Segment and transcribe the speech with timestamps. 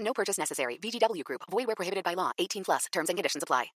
[0.00, 0.78] No purchase necessary.
[0.82, 1.42] VGW Group.
[1.50, 2.32] Void where prohibited by law.
[2.38, 2.86] 18 plus.
[2.92, 3.66] Terms and conditions apply.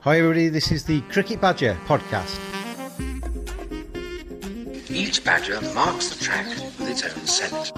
[0.00, 0.48] Hi, everybody.
[0.48, 2.38] This is the Cricket Badger podcast.
[4.90, 7.72] Each badger marks the track with its own scent.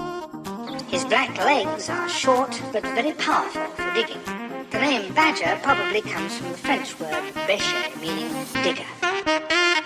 [0.88, 4.22] His black legs are short but very powerful for digging.
[4.70, 8.32] The name badger probably comes from the French word bêcher, meaning
[8.64, 9.83] digger.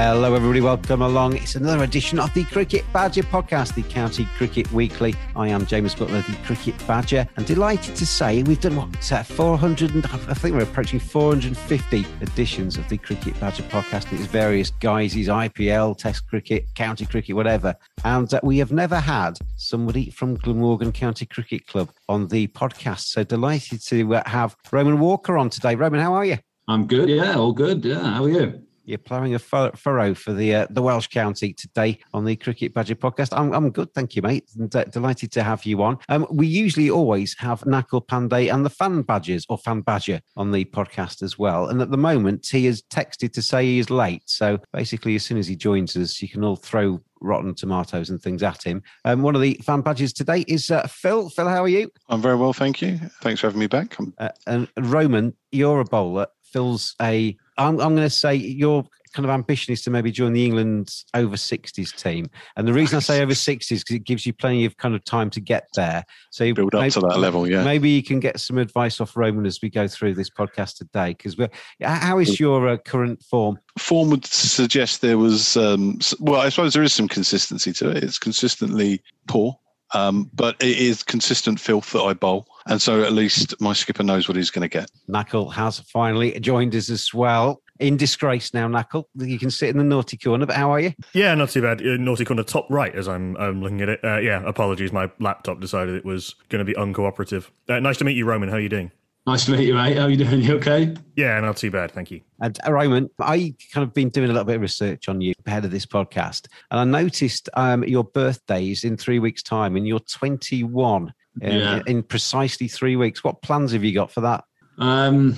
[0.00, 0.60] Hello, everybody.
[0.60, 1.34] Welcome along.
[1.38, 5.12] It's another edition of the Cricket Badger podcast, the County Cricket Weekly.
[5.34, 9.24] I am James Butler, the Cricket Badger, and delighted to say we've done what, uh,
[9.24, 14.70] 400, I think we're approaching 450 editions of the Cricket Badger podcast in its various
[14.70, 17.74] guises IPL, Test Cricket, County Cricket, whatever.
[18.04, 23.00] And uh, we have never had somebody from Glamorgan County Cricket Club on the podcast.
[23.00, 25.74] So delighted to uh, have Roman Walker on today.
[25.74, 26.38] Roman, how are you?
[26.68, 27.08] I'm good.
[27.08, 27.84] Yeah, all good.
[27.84, 28.67] Yeah, how are you?
[28.88, 32.94] You're ploughing a furrow for the uh, the Welsh County today on the Cricket Badger
[32.94, 33.36] podcast.
[33.36, 34.48] I'm, I'm good, thank you, mate.
[34.58, 35.98] And, uh, delighted to have you on.
[36.08, 40.52] Um, we usually always have Nakul Pandey and the Fan Badgers or Fan Badger on
[40.52, 41.68] the podcast as well.
[41.68, 44.22] And at the moment, he has texted to say he is late.
[44.24, 48.22] So basically, as soon as he joins us, you can all throw rotten tomatoes and
[48.22, 48.82] things at him.
[49.04, 51.28] Um, one of the fan badges today is uh, Phil.
[51.28, 51.90] Phil, how are you?
[52.08, 52.98] I'm very well, thank you.
[53.20, 53.98] Thanks for having me back.
[54.16, 56.28] Uh, and Roman, you're a bowler.
[56.42, 57.36] Phil's a.
[57.58, 60.94] I'm, I'm going to say your kind of ambition is to maybe join the England
[61.14, 62.26] over 60s team.
[62.56, 65.04] And the reason I say over 60s because it gives you plenty of kind of
[65.04, 66.04] time to get there.
[66.30, 67.64] So build up maybe, to that level, yeah.
[67.64, 71.08] Maybe you can get some advice off Roman as we go through this podcast today.
[71.10, 71.50] Because we're
[71.82, 73.58] how is your uh, current form?
[73.78, 78.04] Form would suggest there was, um, well, I suppose there is some consistency to it.
[78.04, 79.58] It's consistently poor.
[79.94, 82.46] Um, but it is consistent filth that I bowl.
[82.66, 84.90] And so at least my skipper knows what he's going to get.
[85.08, 87.62] Nakul has finally joined us as well.
[87.80, 89.04] In disgrace now, Nakul.
[89.14, 90.92] You can sit in the naughty corner, but how are you?
[91.12, 91.80] Yeah, not too bad.
[91.80, 94.00] Uh, naughty corner top right as I'm, I'm looking at it.
[94.04, 94.92] Uh, yeah, apologies.
[94.92, 97.50] My laptop decided it was going to be uncooperative.
[97.68, 98.48] Uh, nice to meet you, Roman.
[98.48, 98.90] How are you doing?
[99.28, 99.94] Nice to meet you, mate.
[99.94, 100.40] How are you doing?
[100.40, 100.94] You okay?
[101.14, 101.90] Yeah, not too bad.
[101.90, 102.22] Thank you.
[102.40, 105.34] And uh, Roman, I kind of been doing a little bit of research on you
[105.44, 109.76] ahead of this podcast, and I noticed um, your birthday is in three weeks' time,
[109.76, 111.12] and you're 21
[111.42, 111.82] in, Yeah.
[111.86, 113.22] in precisely three weeks.
[113.22, 114.44] What plans have you got for that?
[114.78, 115.36] Um,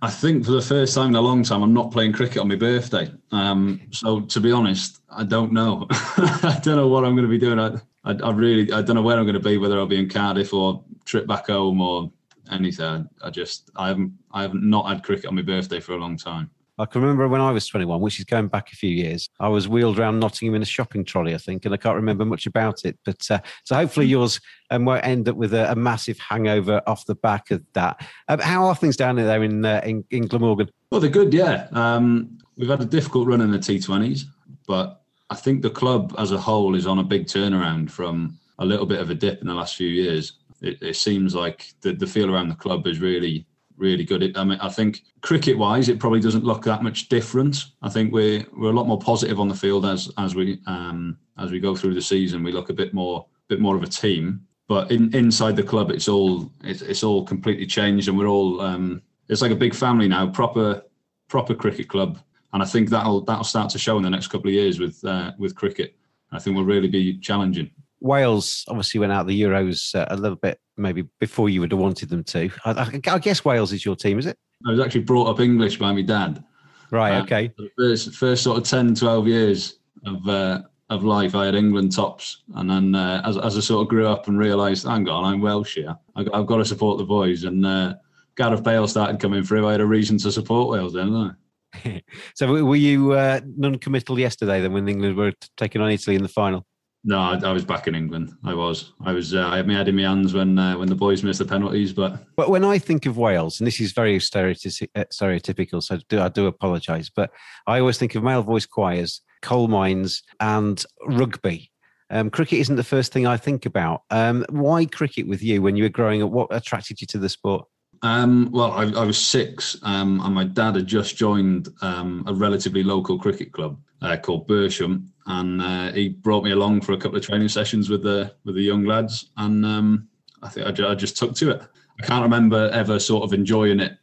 [0.00, 2.46] I think for the first time in a long time, I'm not playing cricket on
[2.46, 3.10] my birthday.
[3.32, 5.88] Um, so to be honest, I don't know.
[5.90, 7.58] I don't know what I'm going to be doing.
[7.58, 9.58] I, I, I really, I don't know where I'm going to be.
[9.58, 12.12] Whether I'll be in Cardiff or trip back home or
[12.50, 13.08] anything.
[13.22, 16.16] I just, I haven't, I haven't not had cricket on my birthday for a long
[16.16, 16.50] time.
[16.76, 19.28] I can remember when I was 21, which is going back a few years.
[19.38, 22.24] I was wheeled around Nottingham in a shopping trolley, I think, and I can't remember
[22.24, 22.98] much about it.
[23.04, 27.06] But uh, so hopefully yours um, won't end up with a, a massive hangover off
[27.06, 28.04] the back of that.
[28.26, 30.68] Um, how are things down there in uh, in, in Glamorgan?
[30.90, 31.68] Well, they're good, yeah.
[31.72, 34.24] Um, we've had a difficult run in the T20s,
[34.66, 38.64] but I think the club as a whole is on a big turnaround from a
[38.64, 40.34] little bit of a dip in the last few years.
[40.68, 43.46] It, it seems like the, the feel around the club is really,
[43.76, 44.22] really good.
[44.22, 47.54] It, I mean, I think cricket-wise, it probably doesn't look that much different.
[47.82, 51.18] I think we're we're a lot more positive on the field as as we um,
[51.36, 52.44] as we go through the season.
[52.44, 54.46] We look a bit more bit more of a team.
[54.66, 58.60] But in, inside the club, it's all it's, it's all completely changed, and we're all
[58.60, 60.26] um, it's like a big family now.
[60.30, 60.82] Proper
[61.28, 62.18] proper cricket club.
[62.54, 65.04] and I think that'll that'll start to show in the next couple of years with
[65.04, 65.96] uh, with cricket.
[66.32, 67.70] I think we'll really be challenging.
[68.04, 71.80] Wales obviously went out the Euros uh, a little bit maybe before you would have
[71.80, 72.50] wanted them to.
[72.64, 74.36] I, I, I, guess Wales is your team, is it?
[74.66, 76.44] I was actually brought up English by my dad.
[76.90, 77.14] Right.
[77.14, 77.52] Uh, okay.
[77.78, 80.60] First, first sort of 10, 12 years of uh,
[80.90, 84.06] of life, I had England tops, and then uh, as as I sort of grew
[84.06, 85.96] up and realised, hang on, I'm Welsh here.
[86.14, 87.94] I, have got to support the boys, and uh,
[88.36, 89.66] Gareth Bale started coming through.
[89.66, 91.36] I had a reason to support Wales, didn't
[91.82, 92.02] I?
[92.34, 96.28] so were you uh, non-committal yesterday then when England were taking on Italy in the
[96.28, 96.66] final?
[97.06, 98.32] No, I, I, was back in England.
[98.44, 98.92] I was.
[99.04, 99.34] I was.
[99.34, 101.44] Uh, I had my head in my hands when uh, when the boys missed the
[101.44, 101.92] penalties.
[101.92, 106.20] But but when I think of Wales, and this is very stereotypical, so I do,
[106.20, 107.30] I do apologise, but
[107.66, 111.70] I always think of male voice choirs, coal mines, and rugby.
[112.08, 114.02] Um, cricket isn't the first thing I think about.
[114.10, 116.30] Um, why cricket with you when you were growing up?
[116.30, 117.66] What attracted you to the sport?
[118.04, 122.34] Um, well, I, I, was six, um, and my dad had just joined um, a
[122.34, 126.98] relatively local cricket club uh, called Bersham, and uh, he brought me along for a
[126.98, 130.06] couple of training sessions with the with the young lads, and um,
[130.42, 131.62] I think I, ju- I, just took to it.
[131.98, 133.96] I can't remember ever sort of enjoying it,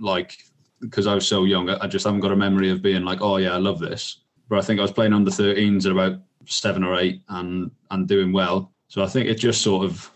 [0.00, 0.36] like
[0.80, 1.70] because I was so young.
[1.70, 4.22] I just haven't got a memory of being like, oh yeah, I love this.
[4.48, 8.08] But I think I was playing under 13s at about seven or eight, and and
[8.08, 8.72] doing well.
[8.88, 10.10] So I think it just sort of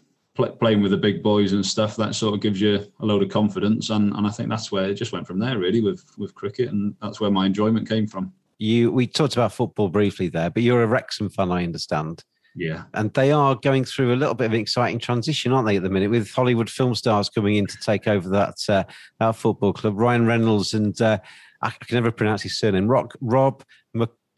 [0.58, 3.28] playing with the big boys and stuff that sort of gives you a load of
[3.28, 3.90] confidence.
[3.90, 6.70] And, and I think that's where it just went from there really with with cricket.
[6.70, 8.32] And that's where my enjoyment came from.
[8.58, 12.24] You we talked about football briefly there but you're a Wrexham fan I understand.
[12.56, 12.84] Yeah.
[12.94, 15.82] And they are going through a little bit of an exciting transition aren't they at
[15.82, 18.84] the minute with Hollywood film stars coming in to take over that uh,
[19.20, 19.98] that football club.
[19.98, 21.18] Ryan Reynolds and uh,
[21.62, 22.88] I can never pronounce his surname.
[22.88, 23.64] Rock Rob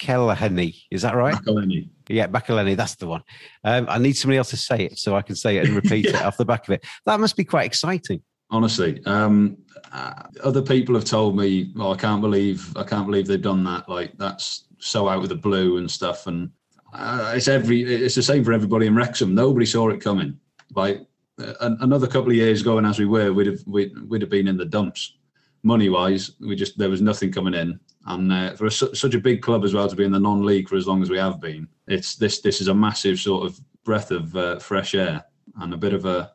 [0.01, 3.23] McElhenney is that right McElhenney yeah, McElhenney, that's the one.
[3.65, 6.07] Um, I need somebody else to say it so I can say it and repeat
[6.07, 6.11] yeah.
[6.17, 6.85] it off the back of it.
[7.07, 8.23] That must be quite exciting.
[8.51, 9.57] Honestly, um,
[9.93, 13.63] uh, other people have told me, "Well, I can't believe, I can't believe they've done
[13.65, 13.89] that.
[13.89, 16.51] Like that's so out of the blue and stuff." And
[16.93, 19.37] uh, it's every, it's the same for everybody in Wrexham.
[19.37, 20.37] Nobody saw it coming.
[20.75, 21.07] Like
[21.41, 24.31] uh, another couple of years ago, and as we were, we'd have, we'd, we'd have
[24.31, 25.15] been in the dumps
[25.63, 26.33] money wise.
[26.41, 29.65] We just there was nothing coming in, and uh, for a, such a big club
[29.65, 32.17] as well to be in the non-league for as long as we have been, it's
[32.17, 35.25] this this is a massive sort of breath of uh, fresh air
[35.61, 36.33] and a bit of a,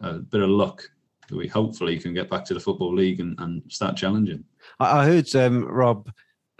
[0.00, 0.82] a bit of luck
[1.28, 4.44] that we hopefully can get back to the football league and, and start challenging.
[4.78, 6.10] I heard um, Rob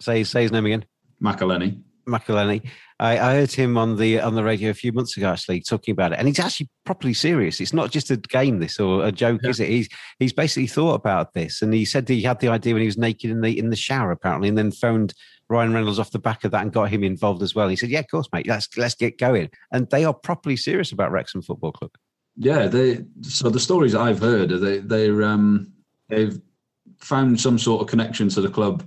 [0.00, 0.84] say say his name again.
[1.22, 1.82] McElhenney.
[2.06, 2.68] McElhenney.
[2.98, 5.92] I, I, heard him on the on the radio a few months ago, actually talking
[5.92, 7.60] about it, and he's actually properly serious.
[7.60, 9.50] It's not just a game, this or a joke, yeah.
[9.50, 9.68] is it?
[9.68, 9.88] He's
[10.18, 12.98] he's basically thought about this, and he said he had the idea when he was
[12.98, 15.14] naked in the in the shower, apparently, and then phoned
[15.48, 17.68] Ryan Reynolds off the back of that and got him involved as well.
[17.68, 18.46] He said, "Yeah, of course, mate.
[18.46, 21.90] Let's let's get going." And they are properly serious about Wrexham Football Club.
[22.36, 23.04] Yeah, they.
[23.22, 25.72] So the stories I've heard, they they're um,
[26.08, 26.40] they've
[26.98, 28.84] found some sort of connection to the club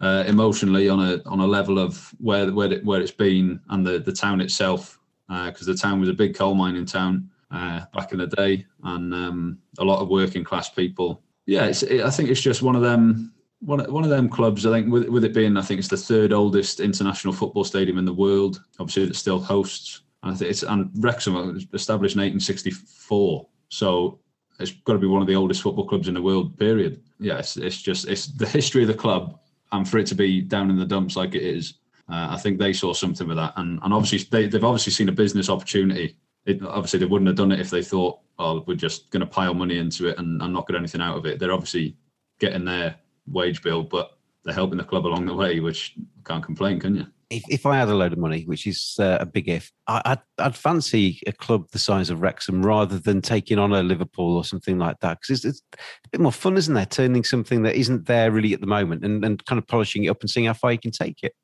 [0.00, 3.98] uh, emotionally on a on a level of where where where it's been and the
[3.98, 4.98] the town itself,
[5.28, 8.66] because uh, the town was a big coal mining town uh, back in the day,
[8.84, 11.22] and um, a lot of working class people.
[11.46, 14.66] Yeah, it, I think it's just one of them one one of them clubs.
[14.66, 17.98] I think with, with it being, I think it's the third oldest international football stadium
[17.98, 18.62] in the world.
[18.78, 20.02] Obviously, it still hosts.
[20.22, 24.18] And I think it's and Wrexham was established in 1864, so
[24.58, 26.58] it's got to be one of the oldest football clubs in the world.
[26.58, 27.02] Period.
[27.18, 29.38] Yeah, it's, it's just it's the history of the club,
[29.74, 31.74] and for it to be down in the dumps like it is,
[32.08, 35.08] uh, I think they saw something with that, and and obviously they they've obviously seen
[35.08, 36.16] a business opportunity.
[36.46, 39.26] It, obviously, they wouldn't have done it if they thought, oh, we're just going to
[39.26, 41.38] pile money into it and, and not get anything out of it.
[41.38, 41.96] They're obviously
[42.38, 46.78] getting their wage bill, but they're helping the club along the way, which can't complain,
[46.78, 47.06] can you?
[47.30, 50.02] If, if I had a load of money, which is uh, a big if, I,
[50.06, 54.36] would I'd fancy a club the size of Wrexham rather than taking on a Liverpool
[54.36, 55.62] or something like that because it's, it's,
[56.04, 56.86] a bit more fun, isn't there?
[56.86, 60.08] Turning something that isn't there really at the moment and, and kind of polishing it
[60.08, 61.34] up and seeing how far you can take it.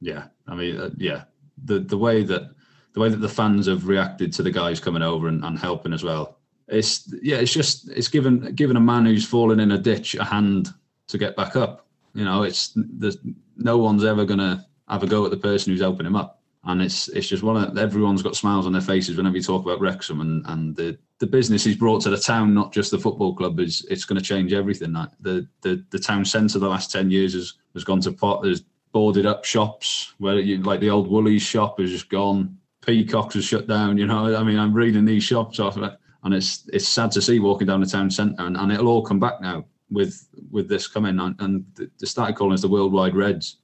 [0.00, 1.24] Yeah, I mean, uh, yeah,
[1.64, 2.50] the the way that
[2.94, 5.92] the way that the fans have reacted to the guys coming over and, and helping
[5.92, 6.38] as well.
[6.68, 10.24] It's yeah, it's just it's given given a man who's fallen in a ditch a
[10.24, 10.70] hand
[11.08, 11.86] to get back up.
[12.14, 13.18] You know, it's there's
[13.56, 16.40] no one's ever gonna have a go at the person who's helping him up.
[16.64, 19.64] And it's it's just one of everyone's got smiles on their faces whenever you talk
[19.64, 22.98] about Wrexham and, and the, the business he's brought to the town, not just the
[22.98, 24.92] football club, is it's going to change everything.
[24.92, 28.42] Like the the the town centre the last ten years has has gone to pot.
[28.42, 32.58] There's boarded up shops where you like the old Woolies shop has just gone.
[32.84, 33.96] Peacocks has shut down.
[33.96, 37.22] You know, I mean, I'm reading these shops off, uh, and it's it's sad to
[37.22, 40.68] see walking down the town centre, and, and it'll all come back now with with
[40.68, 43.56] this coming, and, and they started calling us the worldwide Reds.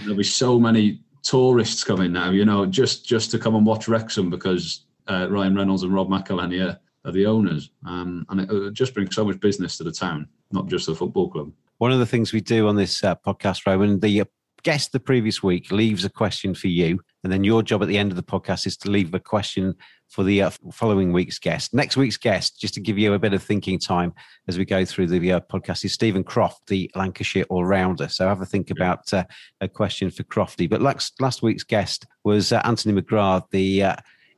[0.00, 3.88] There'll be so many tourists coming now, you know, just just to come and watch
[3.88, 8.50] Wrexham because uh, Ryan Reynolds and Rob McElhenney are, are the owners, um, and it,
[8.50, 11.52] it just brings so much business to the town, not just the football club.
[11.78, 14.24] one of the things we do on this uh, podcast, Roman, the uh,
[14.62, 17.98] guest the previous week leaves a question for you, and then your job at the
[17.98, 19.74] end of the podcast is to leave a question
[20.08, 21.72] for the uh, following week's guest.
[21.72, 24.12] Next week's guest, just to give you a bit of thinking time
[24.48, 28.08] as we go through the uh, podcast, is Stephen Croft, the Lancashire all rounder.
[28.08, 29.24] So have a think about uh,
[29.60, 30.68] a question for Crofty.
[30.68, 33.96] But last, last week's guest was uh, Anthony McGrath, the uh,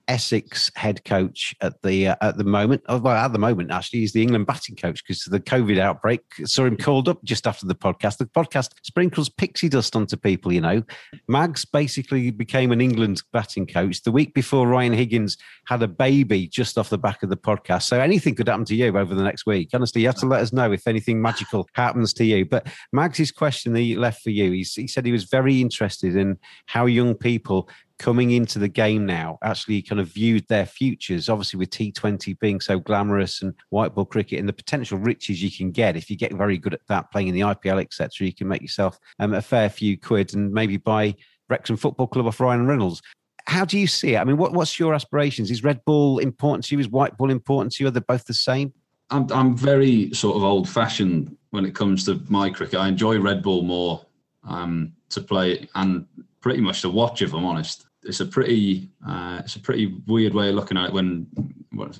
[0.08, 2.82] Essex head coach at the uh, at the moment.
[2.88, 6.20] Oh, well, at the moment, actually, he's the England batting coach because the COVID outbreak
[6.44, 8.18] saw him called up just after the podcast.
[8.18, 10.82] The podcast sprinkles pixie dust onto people, you know.
[11.28, 16.46] Mags basically became an England batting coach the week before Ryan Higgins had a baby
[16.46, 17.82] just off the back of the podcast.
[17.84, 19.70] So anything could happen to you over the next week.
[19.72, 22.44] Honestly, you have to let us know if anything magical happens to you.
[22.44, 26.16] But Mags's question that he left for you, he's, he said he was very interested
[26.16, 27.68] in how young people
[28.02, 32.60] coming into the game now actually kind of viewed their futures, obviously with T20 being
[32.60, 36.16] so glamorous and white ball cricket and the potential riches you can get if you
[36.16, 38.26] get very good at that, playing in the IPL, etc.
[38.26, 41.14] You can make yourself um, a fair few quid and maybe buy
[41.48, 43.02] Wrexham Football Club off Ryan Reynolds.
[43.46, 44.18] How do you see it?
[44.18, 45.52] I mean, what, what's your aspirations?
[45.52, 46.80] Is red ball important to you?
[46.80, 47.88] Is white ball important to you?
[47.88, 48.72] Are they both the same?
[49.10, 52.80] I'm, I'm very sort of old fashioned when it comes to my cricket.
[52.80, 54.04] I enjoy red ball more
[54.42, 56.04] um, to play and
[56.40, 60.34] pretty much to watch, if I'm honest it's a pretty uh, it's a pretty weird
[60.34, 61.26] way of looking at it when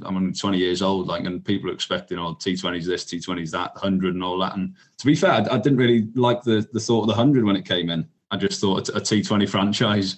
[0.05, 3.75] I'm only 20 years old, like, and people are expecting, oh, T20s this, T20s that,
[3.75, 4.57] 100 and all that.
[4.57, 7.45] And to be fair, I, I didn't really like the the thought of the 100
[7.45, 8.07] when it came in.
[8.31, 10.17] I just thought a T20 franchise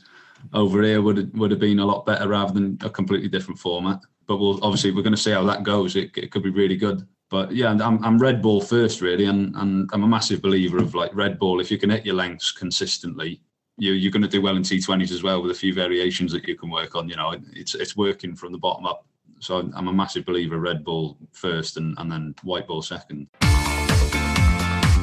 [0.52, 4.00] over here would would have been a lot better rather than a completely different format.
[4.26, 5.96] But we'll obviously we're going to see how that goes.
[5.96, 7.06] It, it could be really good.
[7.30, 10.94] But yeah, I'm, I'm red ball first really, and and I'm a massive believer of
[10.94, 11.60] like red ball.
[11.60, 13.40] If you can hit your lengths consistently,
[13.76, 16.46] you, you're going to do well in T20s as well with a few variations that
[16.46, 17.08] you can work on.
[17.08, 19.06] You know, it's it's working from the bottom up.
[19.40, 23.28] So I'm a massive believer red ball first and, and then White Ball second.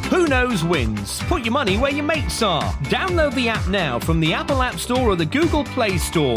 [0.10, 1.22] Who knows wins?
[1.24, 2.74] Put your money where your mates are.
[2.84, 6.36] Download the app now from the Apple App Store or the Google Play Store.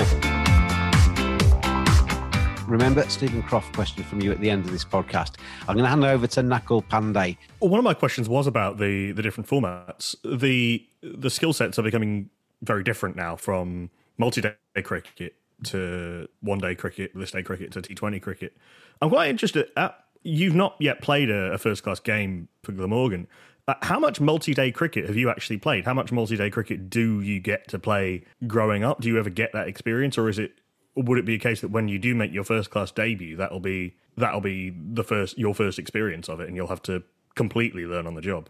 [2.75, 5.35] Remember, Stephen Croft question from you at the end of this podcast.
[5.69, 7.37] I'm going to hand over to Nakul Pandey.
[7.61, 10.17] Well, one of my questions was about the the different formats.
[10.25, 12.31] The the skill sets are becoming
[12.63, 18.57] very different now from multi-day cricket to one-day cricket, this day cricket to T20 cricket.
[19.01, 19.71] I'm quite interested.
[19.77, 23.29] At, you've not yet played a, a first-class game for Glamorgan.
[23.69, 25.85] Uh, how much multi-day cricket have you actually played?
[25.85, 29.01] How much multi-day cricket do you get to play growing up?
[29.01, 30.59] Do you ever get that experience, or is it
[30.97, 33.61] would it be a case that when you do make your first class debut, that'll
[33.61, 37.03] be that'll be the first your first experience of it, and you'll have to
[37.35, 38.49] completely learn on the job?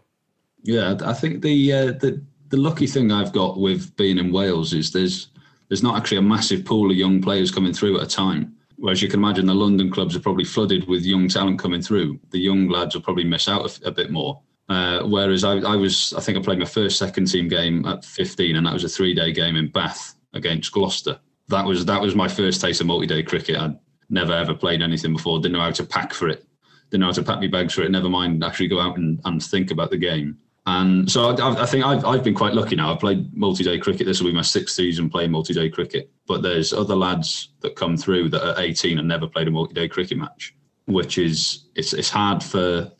[0.63, 4.73] Yeah, I think the uh, the the lucky thing I've got with being in Wales
[4.73, 5.29] is there's
[5.69, 8.55] there's not actually a massive pool of young players coming through at a time.
[8.77, 12.19] Whereas you can imagine the London clubs are probably flooded with young talent coming through.
[12.31, 14.41] The young lads will probably miss out a, a bit more.
[14.67, 18.03] Uh, whereas I, I, was, I think I played my first second team game at
[18.03, 22.01] 15, and that was a three day game in Bath against Gloucester that was that
[22.01, 23.57] was my first taste of multi-day cricket.
[23.57, 23.77] I'd
[24.09, 25.39] never ever played anything before.
[25.39, 26.45] Didn't know how to pack for it.
[26.89, 27.91] Didn't know how to pack my bags for it.
[27.91, 30.37] Never mind actually go out and, and think about the game.
[30.67, 32.91] And so I, I think I've, I've been quite lucky now.
[32.91, 34.07] I've played multi-day cricket.
[34.07, 36.09] This will be my sixth season playing multi-day cricket.
[36.27, 39.87] But there's other lads that come through that are 18 and never played a multi-day
[39.87, 42.91] cricket match, which is it's it's hard for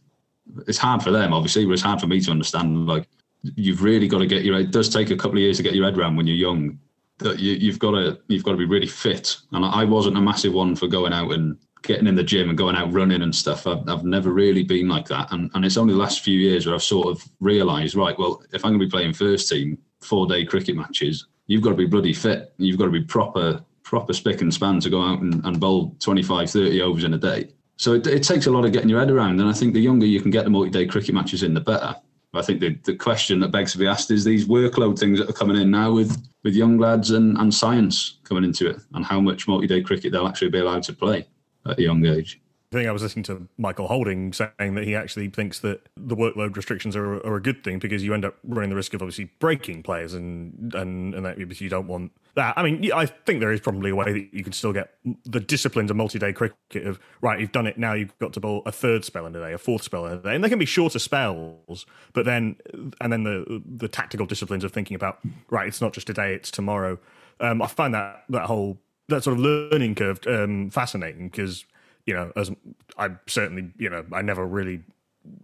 [0.67, 2.85] it's hard for them obviously, but it's hard for me to understand.
[2.85, 3.07] Like
[3.41, 4.59] you've really got to get your.
[4.59, 6.77] It does take a couple of years to get your head around when you're young
[7.19, 9.37] that you, have got to you've got to be really fit.
[9.51, 12.57] And I wasn't a massive one for going out and getting in the gym and
[12.57, 13.67] going out running and stuff.
[13.67, 15.31] I've, I've never really been like that.
[15.31, 18.41] And, and it's only the last few years where I've sort of realised, right, well,
[18.53, 21.75] if I'm going to be playing first team four day cricket matches, you've got to
[21.75, 22.53] be bloody fit.
[22.57, 25.95] You've got to be proper proper spick and span to go out and, and bowl
[25.99, 27.47] 25, 30 overs in a day.
[27.77, 29.39] So it, it takes a lot of getting your head around.
[29.39, 31.95] And I think the younger you can get the multi-day cricket matches in, the better.
[32.33, 35.29] I think the, the question that begs to be asked is these workload things that
[35.29, 39.03] are coming in now with, with young lads and, and science coming into it and
[39.03, 41.27] how much multi day cricket they'll actually be allowed to play
[41.65, 42.39] at a young age.
[42.71, 46.15] I think I was listening to Michael Holding saying that he actually thinks that the
[46.15, 49.01] workload restrictions are, are a good thing because you end up running the risk of
[49.01, 52.53] obviously breaking players and and and that you don't want that.
[52.57, 55.39] I mean, I think there is probably a way that you could still get the
[55.39, 57.39] disciplines of multi-day cricket of right.
[57.39, 57.93] You've done it now.
[57.93, 60.21] You've got to bowl a third spell in a day, a fourth spell in a
[60.21, 61.85] day, and they can be shorter spells.
[62.13, 62.57] But then
[63.01, 65.67] and then the the tactical disciplines of thinking about right.
[65.67, 66.33] It's not just today.
[66.33, 66.99] It's tomorrow.
[67.39, 68.77] Um, I find that that whole
[69.07, 71.65] that sort of learning curve um, fascinating because
[72.05, 72.51] you know, as
[72.97, 74.81] I certainly, you know, I never really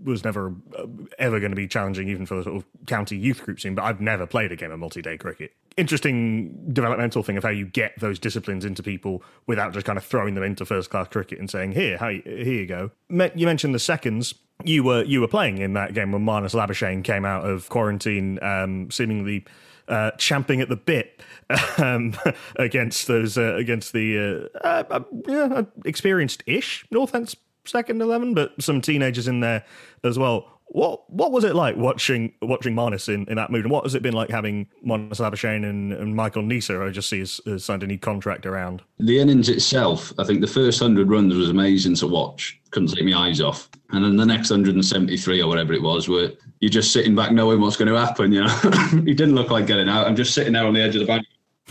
[0.03, 0.85] was never uh,
[1.17, 3.83] ever going to be challenging even for the sort of county youth group scene, but
[3.83, 5.53] I've never played a game of multi-day cricket.
[5.81, 10.05] Interesting developmental thing of how you get those disciplines into people without just kind of
[10.05, 13.79] throwing them into first class cricket and saying, "Here, here you go." You mentioned the
[13.79, 14.35] seconds.
[14.63, 18.41] You were you were playing in that game when Marnus Labuschagne came out of quarantine,
[18.43, 19.43] um, seemingly
[19.87, 21.21] uh, champing at the bit
[21.79, 22.15] um,
[22.57, 27.35] against those uh, against the uh, uh, uh yeah, experienced-ish Northants
[27.65, 29.65] second eleven, but some teenagers in there
[30.03, 30.50] as well.
[30.73, 33.93] What what was it like watching watching Marnus in, in that mood, and what has
[33.93, 36.87] it been like having Marnus Labuschagne and, and Michael Neser?
[36.87, 38.81] I just see has, has uh, signed a new contract around.
[38.97, 42.57] The innings itself, I think the first hundred runs was amazing to watch.
[42.69, 46.31] Couldn't take my eyes off, and then the next 173 or whatever it was, where
[46.61, 48.31] you're just sitting back knowing what's going to happen.
[48.31, 48.47] You know,
[49.03, 50.07] he didn't look like getting out.
[50.07, 51.25] I'm just sitting there on the edge of the bank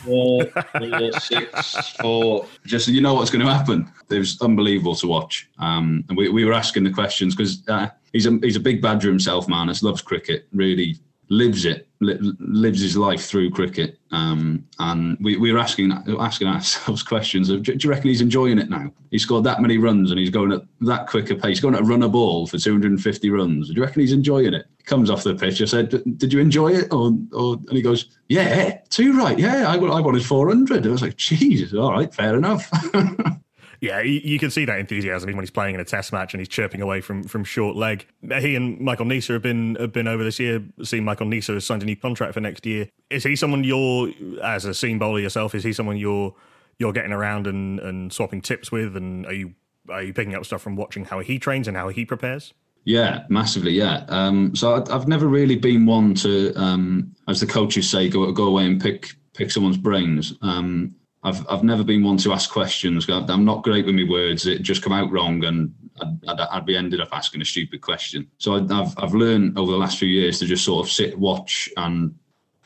[0.05, 0.43] four,
[1.21, 2.47] six, four.
[2.65, 3.91] Just you know what's going to happen.
[4.11, 5.49] It was unbelievable to watch.
[5.59, 8.83] Um, and we, we were asking the questions because uh, he's a he's a big
[8.83, 9.69] badger himself, man.
[9.69, 10.47] He loves cricket.
[10.53, 13.99] Really lives it, li- lives his life through cricket.
[14.11, 18.59] Um, and we, we were asking asking ourselves questions of, do, you reckon he's enjoying
[18.59, 18.93] it now?
[19.11, 21.75] He scored that many runs and he's going at that quick a pace, he's going
[21.75, 23.69] to run a ball for 250 runs.
[23.69, 24.67] Do you reckon he's enjoying it?
[24.85, 25.63] Comes off the pitch.
[25.63, 26.93] I said, did you enjoy it?
[26.93, 29.39] Or, or and he goes, yeah, two right.
[29.39, 30.87] Yeah, I, I wanted 400.
[30.87, 32.71] I was like, Jesus, all right, fair enough.
[33.81, 36.49] yeah, you, can see that enthusiasm when he's playing in a test match and he's
[36.49, 38.07] chirping away from from short leg.
[38.21, 40.63] He and Michael Neser have been have been over this year.
[40.83, 42.91] Seeing Michael Neser has signed a new contract for next year.
[43.09, 44.11] Is he someone you're
[44.45, 45.55] as a seam bowler yourself?
[45.55, 46.35] Is he someone you're
[46.79, 48.97] you're getting around and, and swapping tips with?
[48.97, 49.55] And are you
[49.89, 52.53] are you picking up stuff from watching how he trains and how he prepares?
[52.85, 53.73] Yeah, massively.
[53.73, 54.05] Yeah.
[54.09, 58.45] Um, so I've never really been one to, um, as the coaches say, go go
[58.45, 60.35] away and pick pick someone's brains.
[60.43, 63.09] Um, I've I've never been one to ask questions.
[63.09, 64.47] I'm not great with my words.
[64.47, 67.83] It just come out wrong, and I'd, I'd, I'd be ended up asking a stupid
[67.83, 68.27] question.
[68.39, 71.69] So I've I've learned over the last few years to just sort of sit, watch,
[71.77, 72.15] and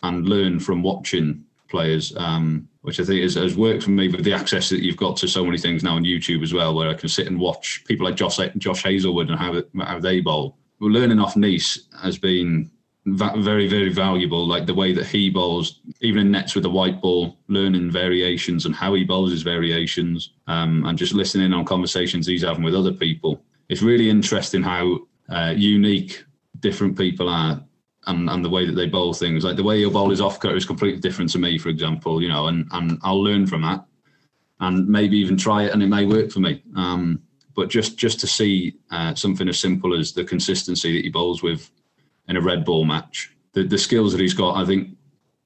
[0.02, 4.34] and learn from watching players, um, which I think has worked for me with the
[4.34, 6.94] access that you've got to so many things now on YouTube as well, where I
[6.94, 10.58] can sit and watch people like Josh Josh Hazlewood and how how they bowl.
[10.78, 12.70] Well, learning off Neser has been
[13.06, 17.02] very very valuable like the way that he bowls even in nets with the white
[17.02, 22.26] ball learning variations and how he bowls his variations um, and just listening on conversations
[22.26, 23.42] he's having with other people.
[23.68, 26.24] It's really interesting how uh, unique
[26.60, 27.62] different people are
[28.06, 29.44] and, and the way that they bowl things.
[29.44, 32.22] Like the way he'll bowl his off cutter is completely different to me for example
[32.22, 33.84] you know and, and i'll learn from that
[34.60, 36.62] and maybe even try it and it may work for me.
[36.76, 37.20] Um,
[37.54, 41.42] but just just to see uh, something as simple as the consistency that he bowls
[41.42, 41.70] with
[42.28, 43.30] in a red ball match.
[43.52, 44.96] The the skills that he's got, I think,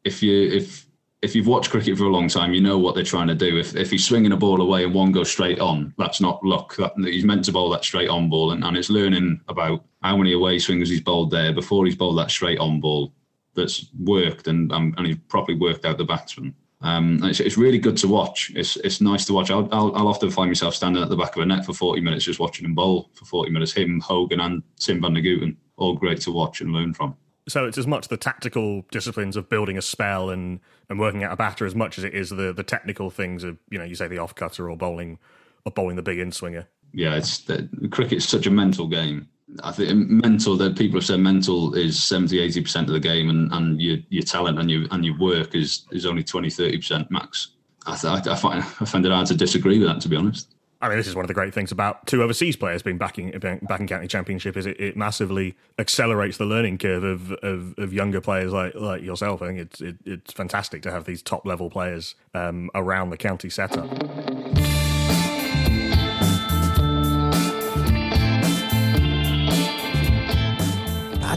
[0.04, 0.86] if you if
[1.20, 3.58] if you've watched cricket for a long time, you know what they're trying to do.
[3.58, 6.76] If if he's swinging a ball away and one goes straight on, that's not luck.
[6.76, 10.16] That, he's meant to bowl that straight on ball, and, and it's learning about how
[10.16, 13.12] many away swings he's bowled there before he's bowled that straight on ball
[13.54, 16.54] that's worked and um, and he's properly worked out the batsman.
[16.80, 18.52] Um, it's, it's really good to watch.
[18.54, 19.50] It's it's nice to watch.
[19.50, 22.00] I'll, I'll, I'll often find myself standing at the back of a net for 40
[22.00, 23.72] minutes just watching him bowl for 40 minutes.
[23.72, 27.16] Him, Hogan, and Timm van der Gugten all great to watch and learn from.
[27.48, 30.60] So it's as much the tactical disciplines of building a spell and,
[30.90, 33.56] and working out a batter as much as it is the, the technical things of
[33.70, 35.18] you know you say the off cutter or bowling
[35.64, 36.68] or bowling the big in swinger.
[36.92, 39.28] Yeah, it's the, cricket's such a mental game.
[39.64, 43.30] I think mental that people have said mental is 70 80 percent of the game
[43.30, 46.76] and, and your your talent and your and your work is is only 20 30
[46.76, 47.52] percent max.
[47.86, 50.54] I, th- I find I find it hard to disagree with that to be honest.
[50.80, 53.18] I mean, this is one of the great things about two overseas players being back
[53.18, 57.76] in, back in county championship is it, it massively accelerates the learning curve of, of,
[57.78, 59.42] of, younger players like like yourself.
[59.42, 63.16] I think it's it, it's fantastic to have these top level players um, around the
[63.16, 63.88] county setup.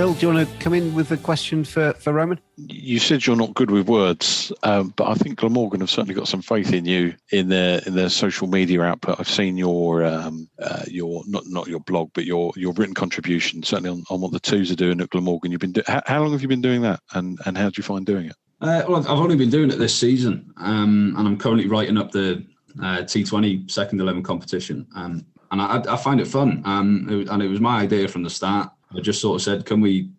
[0.00, 2.40] Phil, do you want to come in with a question for, for Roman?
[2.56, 6.26] You said you're not good with words, um, but I think Glamorgan have certainly got
[6.26, 9.20] some faith in you in their in their social media output.
[9.20, 13.62] I've seen your um, uh, your not not your blog, but your your written contribution
[13.62, 15.52] certainly on, on what the twos are doing at Glamorgan.
[15.52, 17.74] You've been do- how, how long have you been doing that, and and how do
[17.76, 18.36] you find doing it?
[18.62, 22.10] Uh, well, I've only been doing it this season, um, and I'm currently writing up
[22.10, 22.42] the
[22.82, 26.62] uh, T20 second eleven competition, um, and I, I, find it fun.
[26.64, 28.70] Um, it, and it was my idea from the start.
[28.96, 30.10] I just sort of said, can we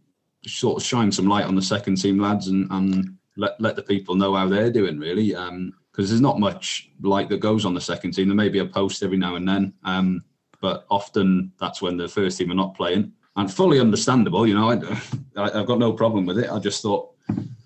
[0.45, 3.83] sort of shine some light on the second team lads and, and let let the
[3.83, 5.29] people know how they're doing, really?
[5.29, 8.27] Because um, there's not much light that goes on the second team.
[8.27, 10.21] There may be a post every now and then, um,
[10.61, 13.11] but often that's when the first team are not playing.
[13.37, 14.71] And fully understandable, you know.
[15.37, 16.49] I, I've got no problem with it.
[16.49, 17.11] I just thought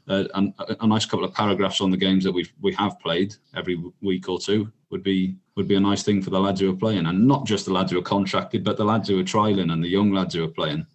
[0.08, 3.36] uh, a, a, nice couple of paragraphs on the games that we we have played
[3.56, 6.72] every week or two would be would be a nice thing for the lads who
[6.72, 9.24] are playing, and not just the lads who are contracted, but the lads who are
[9.24, 10.86] trialing and the young lads who are playing.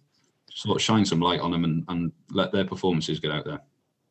[0.53, 3.61] Sort of shine some light on them and, and let their performances get out there.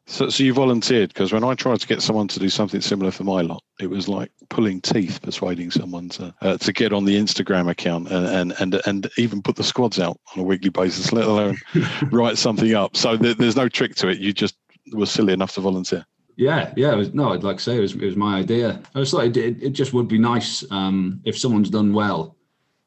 [0.06, 3.12] So, so you volunteered because when I tried to get someone to do something similar
[3.12, 7.04] for my lot, it was like pulling teeth persuading someone to uh, to get on
[7.04, 10.70] the Instagram account and, and and and even put the squads out on a weekly
[10.70, 11.58] basis, let alone
[12.10, 12.96] write something up.
[12.96, 14.18] So there, there's no trick to it.
[14.18, 14.56] You just
[14.92, 16.04] were silly enough to volunteer.
[16.36, 16.92] Yeah, yeah.
[16.92, 18.80] It was, no, I'd like to say it was, it was my idea.
[18.94, 22.36] I was like, it, it just would be nice um, if someone's done well,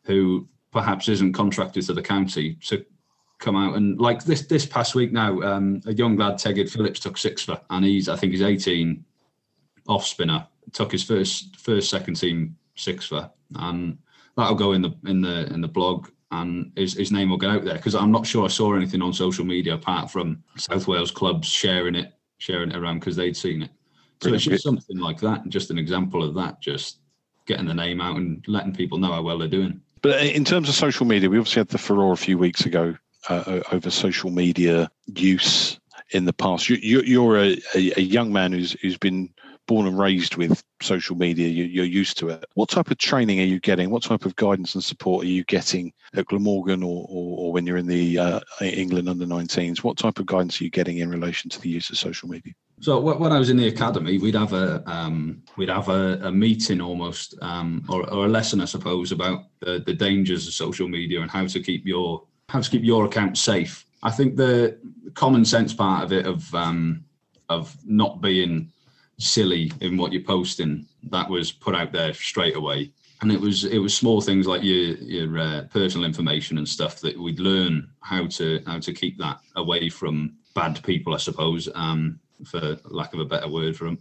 [0.06, 2.84] who perhaps isn't contracted to the county, to
[3.44, 7.00] come out and like this this past week now, um, a young lad Tegid Phillips
[7.00, 9.04] took six for, and he's I think he's 18,
[9.88, 13.98] off spinner, took his first first second team six for, and
[14.38, 17.52] that'll go in the in the in the blog and his, his name will get
[17.52, 20.88] out there because I'm not sure I saw anything on social media apart from South
[20.88, 23.70] Wales clubs sharing it, sharing it around because they'd seen it.
[24.20, 24.46] So Brilliant.
[24.48, 27.02] it's just something like that, just an example of that, just
[27.46, 29.80] getting the name out and letting people know how well they're doing.
[30.02, 32.96] But in terms of social media, we obviously had the furore a few weeks ago
[33.30, 35.80] uh, over social media use
[36.12, 36.70] in the past.
[36.70, 39.34] You, are a, a, young man who's who's been
[39.68, 42.46] born and raised with social media, you, are used to it.
[42.56, 43.90] What type of training are you getting?
[43.90, 47.66] What type of guidance and support are you getting at Glamorgan or, or, or when
[47.66, 49.84] you're in the uh, England under 19s?
[49.84, 52.54] What type of guidance are you getting in relation to the use of social media?
[52.82, 56.32] So when I was in the academy, we'd have a um, we'd have a, a
[56.32, 60.90] meeting almost, um, or, or, a lesson, I suppose, about the, the dangers of social
[60.90, 63.86] media and how to keep your how to keep your account safe.
[64.04, 64.78] I think the
[65.14, 67.04] common sense part of it of um,
[67.50, 68.72] of not being
[69.20, 72.92] silly in what you're posting that was put out there straight away.
[73.22, 77.00] And it was it was small things like your your uh, personal information and stuff
[77.02, 81.70] that we'd learn how to how to keep that away from bad people i suppose
[81.74, 83.98] um, for lack of a better word for them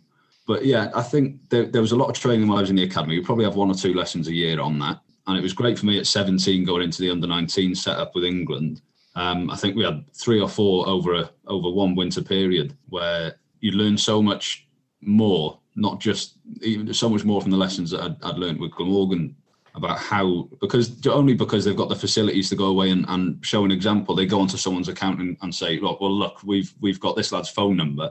[0.46, 2.76] but yeah i think there, there was a lot of training while i was in
[2.76, 3.18] the academy.
[3.18, 5.78] We probably have one or two lessons a year on that and it was great
[5.78, 8.80] for me at 17 going into the under 19 setup with england
[9.14, 13.34] um, i think we had three or four over a over one winter period where
[13.60, 14.66] you learn so much
[15.02, 18.72] more, not just even so much more from the lessons that I'd, I'd learned with
[18.72, 19.34] Glamorgan
[19.74, 23.64] about how because only because they've got the facilities to go away and, and show
[23.64, 27.00] an example, they go onto someone's account and, and say, well, well, look, we've we've
[27.00, 28.10] got this lad's phone number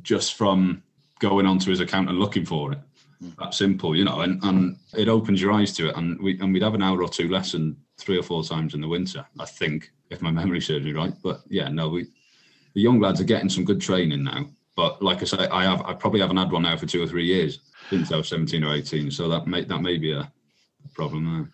[0.00, 0.82] just from
[1.18, 2.78] going onto his account and looking for it.
[3.38, 5.96] That simple, you know, and, and it opens your eyes to it.
[5.96, 8.80] And we and we'd have an hour or two lesson three or four times in
[8.80, 11.14] the winter, I think, if my memory serves me right.
[11.22, 12.06] But yeah, no, we
[12.74, 15.82] the young lads are getting some good training now but like I say, I have
[15.82, 18.64] I probably haven't had one now for two or three years since I was seventeen
[18.64, 19.10] or eighteen.
[19.10, 20.30] So that may that may be a
[20.94, 21.52] problem there.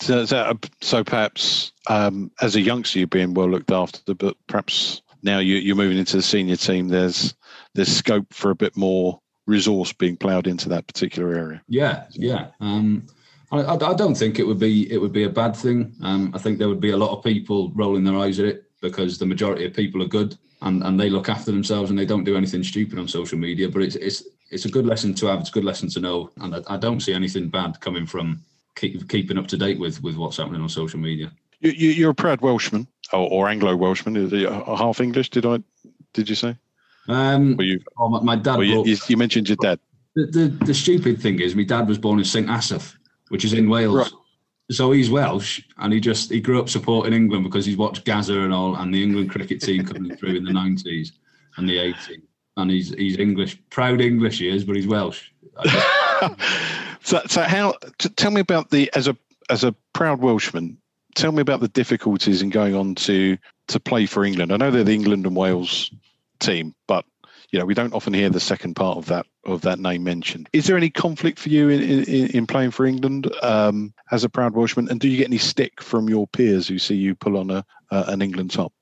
[0.00, 5.02] So, so, so perhaps um, as a youngster, you're being well looked after, but perhaps
[5.22, 6.88] now you, are moving into the senior team.
[6.88, 7.34] There's
[7.74, 11.62] there's scope for a bit more resource being ploughed into that particular area.
[11.68, 12.48] Yeah, yeah.
[12.60, 13.06] Um,
[13.52, 15.94] I, I, don't think it would be it would be a bad thing.
[16.02, 18.64] Um, I think there would be a lot of people rolling their eyes at it
[18.80, 22.06] because the majority of people are good and, and they look after themselves and they
[22.06, 23.68] don't do anything stupid on social media.
[23.68, 25.40] But it's it's it's a good lesson to have.
[25.40, 28.42] It's a good lesson to know, and I, I don't see anything bad coming from
[28.76, 31.32] keep, keeping up to date with with what's happening on social media.
[31.60, 34.14] You, are a proud Welshman or, or Anglo Welshman.
[34.66, 35.30] Half English?
[35.30, 35.58] Did I?
[36.14, 36.56] Did you say?
[37.10, 38.60] Um, you, oh, my, my, dad.
[38.60, 39.78] You, you, you, mentioned your dad.
[40.14, 42.96] The, the, the stupid thing is, my dad was born in St Asaph,
[43.28, 43.96] which is in Wales.
[43.96, 44.12] Right
[44.70, 48.40] so he's Welsh, and he just he grew up supporting England because he's watched Gazza
[48.40, 51.12] and all, and the England cricket team coming through in the nineties
[51.56, 52.22] and the eighties,
[52.56, 55.30] and he's he's English, proud English he is, but he's Welsh.
[57.02, 57.74] so, so how?
[58.16, 59.16] tell me about the as a
[59.50, 60.76] as a proud Welshman.
[61.16, 63.36] Tell me about the difficulties in going on to
[63.68, 64.52] to play for England.
[64.52, 65.90] I know they're the England and Wales
[66.40, 67.04] team, but
[67.50, 70.48] you know we don't often hear the second part of that of that name mentioned.
[70.52, 74.28] Is there any conflict for you in in, in playing for England um, as a
[74.28, 77.36] proud Welshman, and do you get any stick from your peers who see you pull
[77.36, 78.72] on a uh, an England top?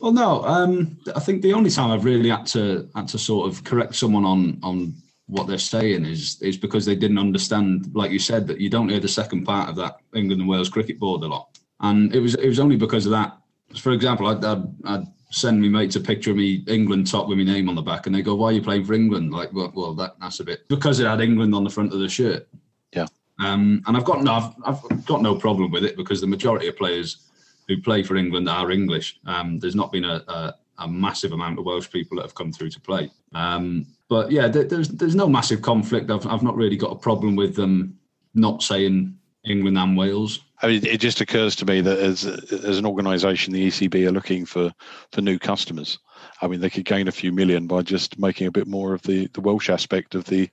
[0.00, 0.44] Well, no.
[0.44, 3.94] Um, I think the only time I've really had to had to sort of correct
[3.94, 4.94] someone on on
[5.26, 8.88] what they're saying is is because they didn't understand, like you said, that you don't
[8.88, 12.20] hear the second part of that England and Wales cricket board a lot, and it
[12.20, 13.36] was it was only because of that.
[13.76, 17.38] For example, I'd, I'd, I'd send me mates a picture of me England top with
[17.38, 19.52] my name on the back, and they go, "Why are you playing for England?" Like,
[19.52, 22.08] well, well that, that's a bit because it had England on the front of the
[22.08, 22.48] shirt.
[22.92, 23.06] Yeah.
[23.40, 26.68] Um, and I've got no, I've, I've got no problem with it because the majority
[26.68, 27.28] of players
[27.68, 29.20] who play for England are English.
[29.26, 32.50] Um, there's not been a, a, a, massive amount of Welsh people that have come
[32.50, 33.10] through to play.
[33.34, 36.10] Um, but yeah, there, there's there's no massive conflict.
[36.10, 37.98] I've I've not really got a problem with them
[38.34, 40.40] not saying England and Wales.
[40.60, 44.12] I mean, it just occurs to me that as as an organisation, the ECB are
[44.12, 44.72] looking for
[45.12, 45.98] for new customers.
[46.42, 49.02] I mean, they could gain a few million by just making a bit more of
[49.02, 50.48] the the Welsh aspect of the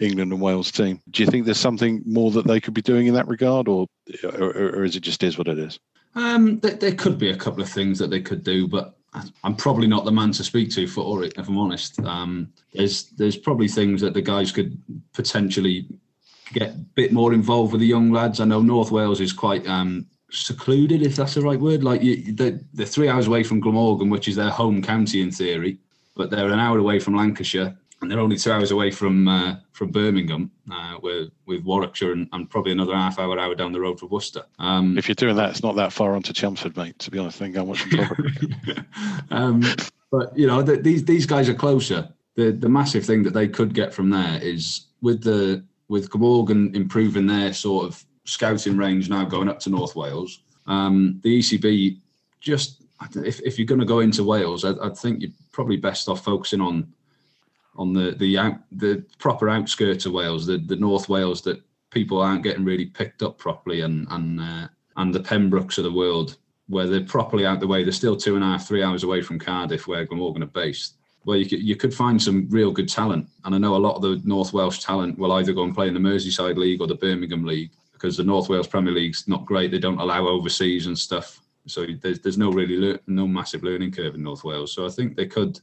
[0.00, 1.00] England and Wales team.
[1.10, 3.86] Do you think there's something more that they could be doing in that regard, or
[4.24, 5.78] or, or is it just is what it is?
[6.14, 8.96] Um, there, there could be a couple of things that they could do, but
[9.44, 12.00] I'm probably not the man to speak to for it, if I'm honest.
[12.00, 14.80] Um, there's there's probably things that the guys could
[15.12, 15.86] potentially
[16.52, 18.40] get a bit more involved with the young lads.
[18.40, 21.84] I know North Wales is quite um, secluded, if that's the right word.
[21.84, 25.30] Like you, they're, they're, three hours away from Glamorgan, which is their home county in
[25.30, 25.78] theory,
[26.16, 29.56] but they're an hour away from Lancashire, and they're only two hours away from uh,
[29.72, 33.80] from Birmingham, uh, with with Warwickshire, and, and, probably another half hour hour down the
[33.80, 34.44] road for Worcester.
[34.58, 36.98] Um, if you're doing that, it's not that far onto Chelmsford, mate.
[37.00, 38.00] To be honest, I think I'm watching
[39.30, 39.62] um,
[40.10, 42.08] But you know, the, these these guys are closer.
[42.36, 46.74] The the massive thing that they could get from there is with the with Glamorgan
[46.76, 50.40] improving their sort of scouting range now going up to North Wales.
[50.68, 51.98] Um, the ECB
[52.40, 52.84] just
[53.16, 56.24] if, if you're going to go into Wales, I, I think you're probably best off
[56.24, 56.92] focusing on
[57.76, 62.20] on the the out, the proper outskirts of Wales, the the North Wales that people
[62.20, 66.36] aren't getting really picked up properly, and and uh, and the Pembrokes of the world
[66.68, 67.82] where they're properly out the way.
[67.82, 70.98] They're still two and a half, three hours away from Cardiff, where Glamorgan are based.
[71.24, 73.96] Where you could, you could find some real good talent, and I know a lot
[73.96, 76.86] of the North Welsh talent will either go and play in the Merseyside League or
[76.86, 79.70] the Birmingham League because the North Wales Premier League's not great.
[79.70, 83.92] They don't allow overseas and stuff, so there's there's no really le- no massive learning
[83.92, 84.72] curve in North Wales.
[84.72, 85.60] So I think they could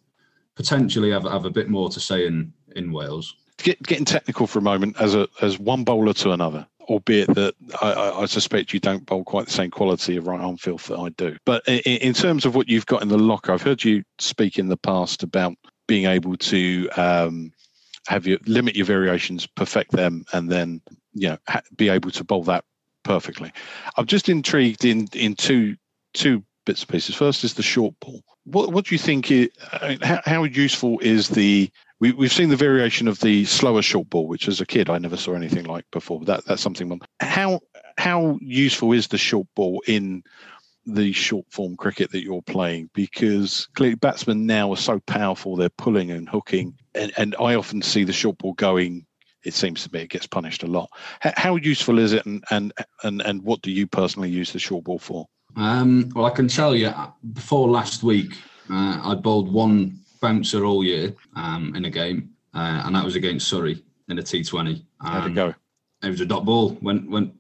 [0.56, 3.36] potentially have, have a bit more to say in in Wales.
[3.58, 7.54] Get, getting technical for a moment, as a as one bowler to another, albeit that
[7.82, 10.98] I, I, suspect you don't bowl quite the same quality of right arm filth that
[10.98, 11.38] I do.
[11.46, 14.58] But in, in, terms of what you've got in the locker, I've heard you speak
[14.58, 15.54] in the past about
[15.88, 17.52] being able to um,
[18.08, 20.82] have you limit your variations, perfect them, and then
[21.14, 22.64] you know ha- be able to bowl that
[23.04, 23.52] perfectly.
[23.98, 25.76] I'm just intrigued in in two
[26.14, 27.16] two bits and pieces.
[27.16, 28.24] First is the short ball.
[28.46, 29.32] What what do you think?
[29.32, 31.70] Is, I mean, how, how useful is the
[32.00, 34.98] we, we've seen the variation of the slower short ball, which as a kid I
[34.98, 36.24] never saw anything like before.
[36.26, 37.00] That that's something.
[37.20, 37.62] How
[37.98, 40.24] how useful is the short ball in
[40.86, 42.90] the short form cricket that you're playing?
[42.94, 47.82] Because clearly batsmen now are so powerful; they're pulling and hooking, and, and I often
[47.82, 49.06] see the short ball going.
[49.44, 50.90] It seems to me it gets punished a lot.
[51.22, 54.84] How, useful is it, and, and and and what do you personally use the short
[54.84, 55.26] ball for?
[55.56, 56.94] Um, well, I can tell you,
[57.34, 58.38] before last week,
[58.70, 63.16] uh, I bowled one bouncer all year um, in a game, uh, and that was
[63.16, 64.84] against Surrey in a T20.
[65.02, 65.54] How'd it go?
[66.04, 66.78] It was a dot ball.
[66.82, 67.34] Went went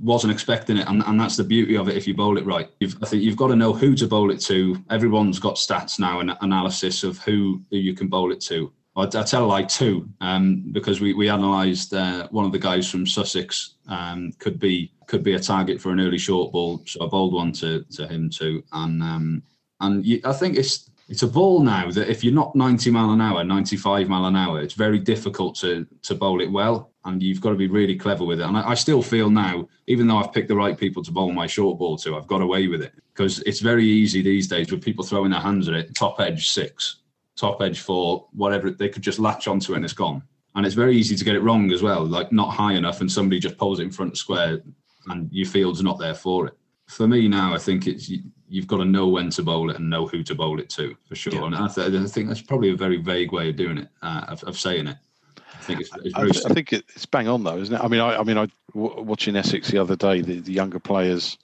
[0.00, 1.96] wasn't expecting it, and, and that's the beauty of it.
[1.96, 4.30] If you bowl it right, you've, I think you've got to know who to bowl
[4.30, 4.82] it to.
[4.90, 8.72] Everyone's got stats now and analysis of who, who you can bowl it to.
[8.96, 12.90] I, I tell like two um, because we we analysed uh, one of the guys
[12.90, 17.04] from Sussex um, could be could be a target for an early short ball, so
[17.04, 19.42] I bowled one to to him too, and um,
[19.80, 23.10] and you, I think it's it's a ball now that if you're not 90 mile
[23.10, 27.22] an hour, 95 mile an hour, it's very difficult to to bowl it well, and
[27.22, 28.44] you've got to be really clever with it.
[28.44, 31.32] And I, I still feel now, even though I've picked the right people to bowl
[31.32, 34.72] my short ball to, I've got away with it because it's very easy these days
[34.72, 37.02] with people throwing their hands at it, top edge six
[37.36, 40.22] top edge four, whatever, they could just latch onto it and it's gone.
[40.54, 43.10] And it's very easy to get it wrong as well, like not high enough and
[43.10, 44.60] somebody just pulls it in front of square
[45.08, 46.56] and your field's not there for it.
[46.88, 48.10] For me now, I think it's
[48.48, 50.94] you've got to know when to bowl it and know who to bowl it to
[51.06, 51.32] for sure.
[51.32, 51.44] Yeah.
[51.46, 54.26] And I, th- I, think that's probably a very vague way of doing it, uh,
[54.28, 54.96] of, of, saying it.
[55.38, 57.82] I think it's, it's I, th- I, think it's bang on though, isn't it?
[57.82, 60.78] I mean, I, I mean, I w- watching Essex the other day, the, the younger
[60.78, 61.38] players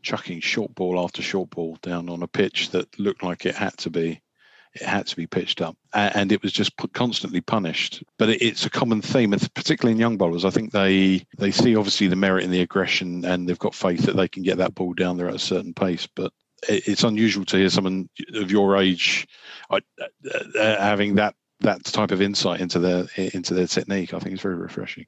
[0.00, 3.76] chucking short ball after short ball down on a pitch that looked like it had
[3.78, 4.22] to be
[4.80, 8.02] it had to be pitched up, and it was just constantly punished.
[8.18, 10.44] But it's a common theme, particularly in young bowlers.
[10.44, 14.02] I think they they see obviously the merit in the aggression, and they've got faith
[14.02, 16.06] that they can get that ball down there at a certain pace.
[16.06, 16.32] But
[16.68, 19.26] it's unusual to hear someone of your age
[19.70, 24.14] uh, uh, having that that type of insight into their into their technique.
[24.14, 25.06] I think it's very refreshing.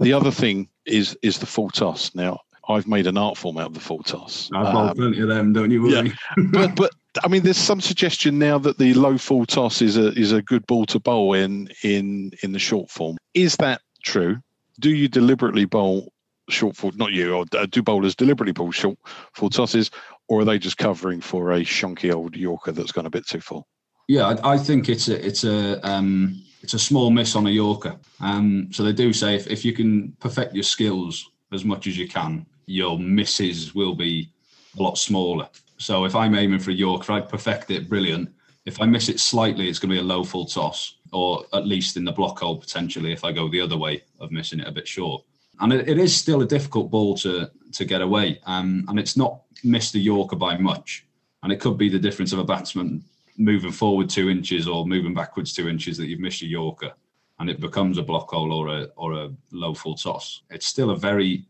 [0.00, 2.14] The other thing is is the full toss.
[2.14, 4.50] Now I've made an art form out of the full toss.
[4.54, 6.12] I've um, plenty of them, don't you worry.
[6.36, 6.44] Yeah.
[6.52, 10.12] but but I mean, there's some suggestion now that the low full toss is a
[10.18, 13.18] is a good ball to bowl in in in the short form.
[13.34, 14.38] Is that true?
[14.80, 16.12] Do you deliberately bowl
[16.48, 16.92] short full?
[16.92, 18.98] Not you, or uh, do bowlers deliberately bowl short
[19.34, 19.90] full tosses,
[20.28, 23.40] or are they just covering for a shonky old Yorker that's gone a bit too
[23.40, 23.66] full?
[24.08, 27.50] Yeah, I, I think it's a it's a um, it's a small miss on a
[27.50, 27.96] Yorker.
[28.20, 31.98] Um, so they do say if, if you can perfect your skills as much as
[31.98, 34.30] you can, your misses will be
[34.78, 35.48] a lot smaller.
[35.82, 38.30] So if I'm aiming for a Yorker, I perfect it, brilliant.
[38.64, 41.66] If I miss it slightly, it's going to be a low full toss, or at
[41.66, 43.12] least in the block hole potentially.
[43.12, 45.24] If I go the other way of missing it a bit short,
[45.58, 49.16] and it, it is still a difficult ball to to get away, um, and it's
[49.16, 51.04] not missed the Yorker by much,
[51.42, 53.02] and it could be the difference of a batsman
[53.36, 56.92] moving forward two inches or moving backwards two inches that you've missed a Yorker,
[57.40, 60.42] and it becomes a block hole or a or a low full toss.
[60.48, 61.44] It's still a very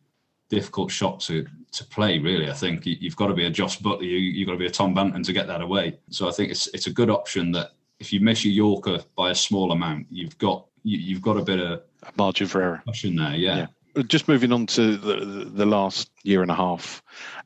[0.49, 2.19] difficult shot to to play.
[2.19, 4.59] Really, I think you, have got to be a Jos Buttler, you, you've got to
[4.59, 5.99] be a Tom Banton to get that away.
[6.11, 9.31] So I think it's it's a good option that if you miss your Yorker by
[9.31, 12.83] a small amount, you've got you, have got a bit of a margin for error.
[12.87, 13.57] Cushion there, yeah.
[13.57, 13.67] yeah
[14.07, 17.03] just moving on to the, the last year and a half,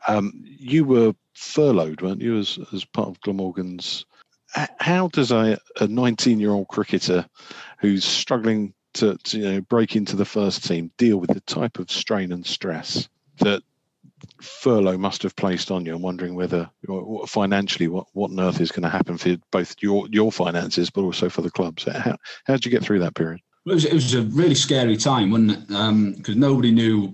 [0.08, 4.04] um, you were furloughed, weren't you, as, as part of Glamorgan's?
[4.78, 7.26] How does a 19 year old cricketer
[7.78, 11.78] who's struggling to, to you know, break into the first team deal with the type
[11.78, 13.08] of strain and stress
[13.40, 13.62] that
[14.40, 15.94] furlough must have placed on you.
[15.94, 16.68] And wondering whether
[17.26, 21.02] financially what, what on earth is going to happen for both your your finances but
[21.02, 21.80] also for the club.
[21.80, 23.40] So how, how did you get through that period?
[23.66, 25.68] It was, it was a really scary time wasn't it?
[26.16, 27.12] Because um, nobody knew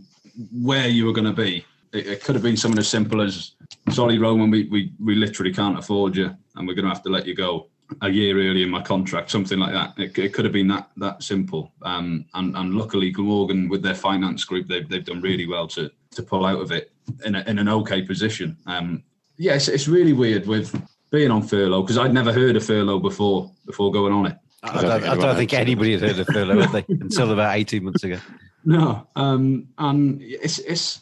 [0.60, 1.64] where you were going to be.
[1.92, 3.52] It, it, could have been something as simple as
[3.90, 7.10] sorry roman we, we, we literally can't afford you and we're going to have to
[7.10, 7.68] let you go
[8.00, 9.98] a year early in my contract, something like that.
[9.98, 11.72] It, it could have been that that simple.
[11.82, 15.90] Um, and, and luckily, Glamorgan with their finance group, they've, they've done really well to
[16.12, 16.91] to pull out of it
[17.24, 18.56] in, a, in an okay position.
[18.66, 19.02] Um,
[19.36, 20.74] yeah, it's, it's really weird with
[21.10, 24.36] being on furlough because I'd never heard of furlough before before going on it.
[24.62, 27.56] I don't, I don't, I don't think anybody had heard of furlough they, until about
[27.56, 28.18] eighteen months ago.
[28.64, 31.00] No, um, and it's it's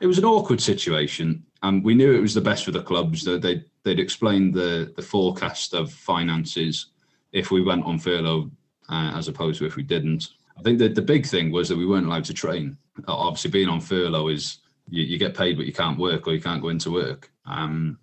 [0.00, 3.24] it was an awkward situation, and we knew it was the best for the clubs.
[3.24, 6.86] That they they'd explained the the forecast of finances
[7.32, 8.50] if we went on furlough
[8.88, 10.28] uh, as opposed to if we didn't.
[10.58, 12.76] I think that the big thing was that we weren't allowed to train.
[13.08, 14.58] Obviously, being on furlough is
[14.92, 17.30] you, you get paid, but you can't work or you can't go into work.
[17.46, 17.98] Um,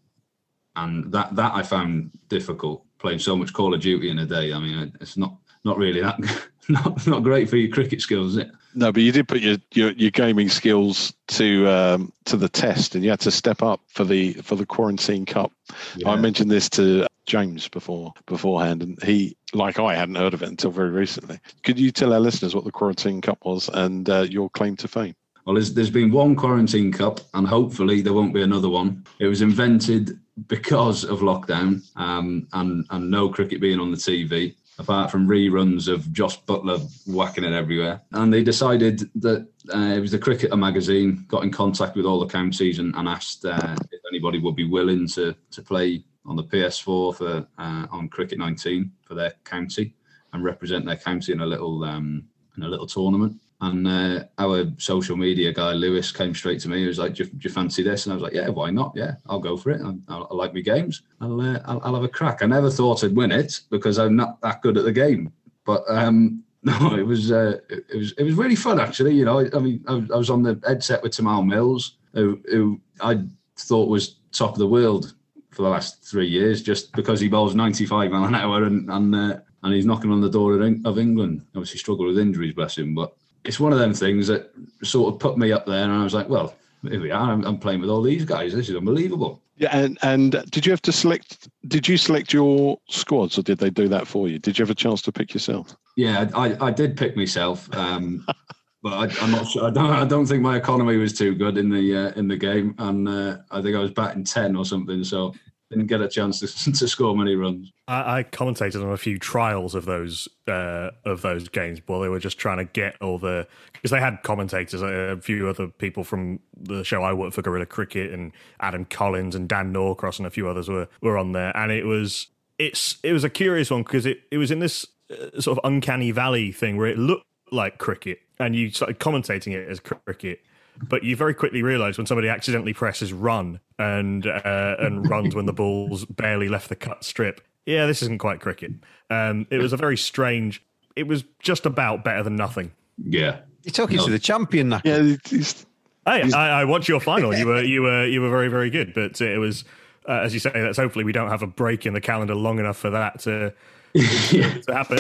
[0.75, 4.53] and that that I found difficult playing so much Call of Duty in a day.
[4.53, 6.19] I mean, it's not not really that
[6.69, 8.51] not not great for your cricket skills, is it?
[8.75, 12.95] No, but you did put your, your, your gaming skills to um, to the test,
[12.95, 15.51] and you had to step up for the for the quarantine cup.
[15.95, 16.09] Yeah.
[16.09, 20.49] I mentioned this to James before beforehand, and he, like I, hadn't heard of it
[20.49, 21.39] until very recently.
[21.63, 24.87] Could you tell our listeners what the quarantine cup was and uh, your claim to
[24.87, 25.15] fame?
[25.49, 29.03] Well, there's, there's been one quarantine cup, and hopefully there won't be another one.
[29.17, 34.55] It was invented because of lockdown um, and and no cricket being on the TV
[34.77, 37.99] apart from reruns of Jos Buttler whacking it everywhere.
[38.11, 42.19] And they decided that uh, it was the Cricketer magazine, got in contact with all
[42.19, 46.35] the counties and, and asked uh, if anybody would be willing to, to play on
[46.35, 49.95] the PS4 for uh, on Cricket 19 for their county
[50.31, 53.41] and represent their county in a little um, in a little tournament.
[53.61, 56.79] And uh, our social media guy Lewis came straight to me.
[56.79, 58.69] He was like, do you, do you, fancy this?" And I was like, "Yeah, why
[58.69, 58.93] not?
[58.95, 59.81] Yeah, I'll go for it.
[59.81, 61.01] I, I, I like my games.
[61.19, 64.15] I'll, uh, I'll, I'll have a crack." I never thought I'd win it because I'm
[64.15, 65.33] not that good at the game.
[65.65, 69.15] But um, no, it was uh, it, was it was really fun actually.
[69.15, 72.41] You know, I, I mean, I, I, was on the headset with Tymal Mills, who,
[72.49, 73.23] who I
[73.57, 75.15] thought was top of the world
[75.51, 79.15] for the last three years, just because he bowls 95 mile an hour and and
[79.15, 81.45] uh, and he's knocking on the door of England.
[81.55, 84.51] Obviously, struggled with injuries, bless him, but it's one of them things that
[84.83, 87.31] sort of put me up there, and I was like, well, here we are.
[87.31, 88.53] I'm, I'm playing with all these guys.
[88.53, 89.41] This is unbelievable.
[89.57, 91.49] Yeah, and and did you have to select?
[91.67, 94.39] Did you select your squads, or did they do that for you?
[94.39, 95.75] Did you have a chance to pick yourself?
[95.97, 98.25] Yeah, I, I did pick myself, um,
[98.83, 99.65] but I, am not sure.
[99.65, 102.37] I don't I don't think my economy was too good in the uh, in the
[102.37, 105.03] game, and uh, I think I was batting ten or something.
[105.03, 105.33] So
[105.69, 107.71] didn't get a chance to, to score many runs.
[107.87, 112.09] I, I, commentated on a few trials of those uh, of those games while they
[112.09, 116.03] were just trying to get all the because they had commentators, a few other people
[116.03, 120.27] from the show I worked for, Guerilla Cricket, and Adam Collins and Dan Norcross and
[120.27, 122.27] a few others were were on there, and it was
[122.57, 125.71] it's it was a curious one because it, it was in this uh, sort of
[125.71, 130.39] uncanny valley thing where it looked like cricket and you started commentating it as cricket
[130.87, 135.45] but you very quickly realise when somebody accidentally presses run and uh, and runs when
[135.45, 137.41] the ball's barely left the cut strip.
[137.65, 138.71] Yeah, this isn't quite cricket.
[139.09, 140.63] Um, it was a very strange.
[140.95, 142.71] It was just about better than nothing.
[142.97, 144.05] Yeah, you're talking no.
[144.05, 144.81] to the champion now.
[144.83, 145.65] Yeah, he's,
[146.05, 147.35] hey, I, I watched your final.
[147.35, 149.65] You were you were you were very very good, but it was
[150.09, 152.59] uh, as you say, that's hopefully we don't have a break in the calendar long
[152.59, 153.53] enough for that to,
[153.93, 154.99] to happen.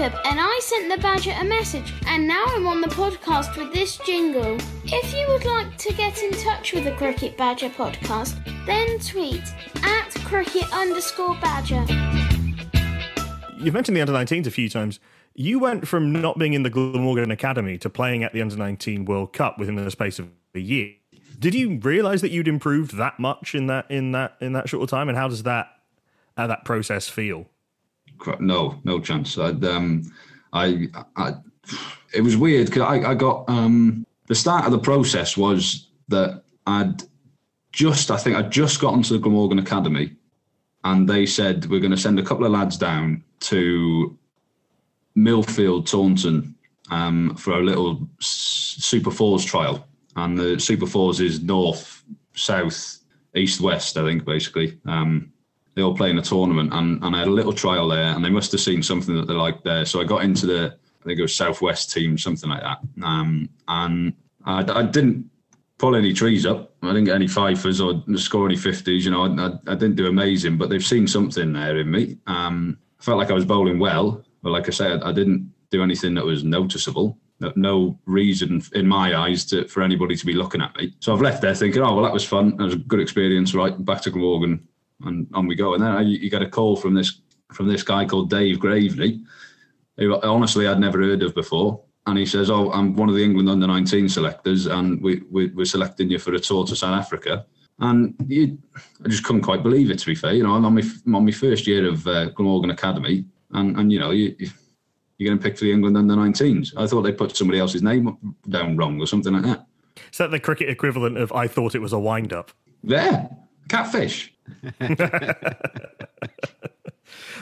[0.00, 3.70] Jacob, and I sent the Badger a message, and now I'm on the podcast with
[3.74, 4.56] this jingle.
[4.84, 9.42] If you would like to get in touch with the Cricket Badger podcast, then tweet
[9.82, 11.84] at cricket underscore badger.
[13.58, 15.00] You've mentioned the under 19s a few times.
[15.34, 19.04] You went from not being in the Glamorgan Academy to playing at the under 19
[19.04, 20.94] World Cup within the space of a year.
[21.38, 24.88] Did you realise that you'd improved that much in that in that in that short
[24.88, 25.10] time?
[25.10, 25.68] And how does that
[26.38, 27.48] how that process feel?
[28.38, 29.38] No, no chance.
[29.38, 30.02] I'd, um,
[30.52, 31.34] I, I,
[32.12, 36.42] it was weird because I, I got um, the start of the process was that
[36.66, 37.02] I'd
[37.72, 40.16] just, I think I'd just gotten to the Glamorgan Academy,
[40.84, 44.18] and they said we're going to send a couple of lads down to
[45.16, 46.54] Millfield, Taunton,
[46.90, 52.02] um, for a little Super Fours trial, and the Super Fours is north,
[52.34, 52.98] south,
[53.34, 53.96] east, west.
[53.96, 54.78] I think basically.
[54.86, 55.32] Um,
[55.74, 58.24] they all play in a tournament, and, and I had a little trial there, and
[58.24, 59.84] they must have seen something that they liked there.
[59.84, 62.78] So I got into the, I think it was Southwest team, something like that.
[63.02, 64.12] Um, and
[64.44, 65.30] I, I, didn't
[65.78, 66.74] pull any trees up.
[66.82, 69.04] I didn't get any fifers or score any fifties.
[69.04, 72.18] You know, I, I, didn't do amazing, but they've seen something there in me.
[72.26, 75.82] Um, I felt like I was bowling well, but like I said, I didn't do
[75.82, 77.16] anything that was noticeable.
[77.56, 80.94] No reason in my eyes to, for anybody to be looking at me.
[81.00, 82.56] So I've left there thinking, oh well, that was fun.
[82.58, 83.54] That was a good experience.
[83.54, 84.68] Right, back to Glamorgan
[85.04, 85.74] and on we go.
[85.74, 87.20] And then you, you get a call from this
[87.52, 89.20] from this guy called Dave Gravely,
[89.96, 91.82] who honestly I'd never heard of before.
[92.06, 95.48] And he says, "Oh, I'm one of the England under 19 selectors, and we, we
[95.48, 97.46] we're selecting you for a tour to South Africa."
[97.78, 98.58] And you,
[99.04, 99.98] I just couldn't quite believe it.
[99.98, 100.82] To be fair, you know, I'm on my
[101.14, 104.34] on my first year of uh, Glamorgan Academy, and and you know, you,
[105.20, 106.72] you're getting picked for the England under 19s.
[106.76, 108.16] I thought they put somebody else's name
[108.48, 109.66] down wrong or something like that.
[110.10, 112.52] Is that the cricket equivalent of I thought it was a wind up?
[112.82, 113.28] There,
[113.68, 114.32] catfish.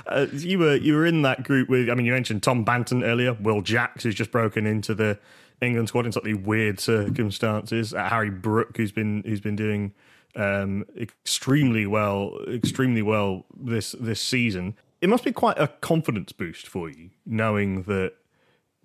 [0.06, 1.90] uh, you were you were in that group with.
[1.90, 3.34] I mean, you mentioned Tom Banton earlier.
[3.34, 5.18] Will Jacks, who's just broken into the
[5.60, 7.92] England squad in slightly weird circumstances.
[7.94, 9.92] Uh, Harry Brook, who's been who's been doing
[10.36, 14.76] um, extremely well, extremely well this this season.
[15.00, 18.14] It must be quite a confidence boost for you, knowing that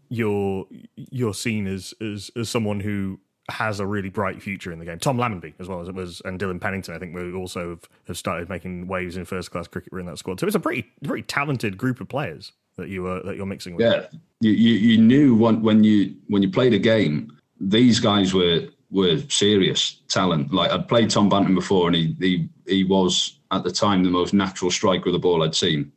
[0.10, 0.66] you're
[0.96, 3.20] you're seen as as, as someone who
[3.50, 5.00] has a really bright future in the game.
[5.00, 7.90] Tom Lammonby, as well as it was, and Dylan Pennington, I think, we also have,
[8.08, 9.92] have started making waves in first class cricket.
[9.92, 13.06] We're in that squad, so it's a pretty pretty talented group of players that you
[13.08, 13.86] are that you're mixing with.
[13.86, 14.06] Yeah,
[14.40, 18.68] you you, you knew when, when you when you played a game, these guys were
[18.92, 20.54] were serious talent.
[20.54, 24.10] Like I'd played Tom Banton before, and he he he was at the time the
[24.10, 25.92] most natural striker of the ball I'd seen.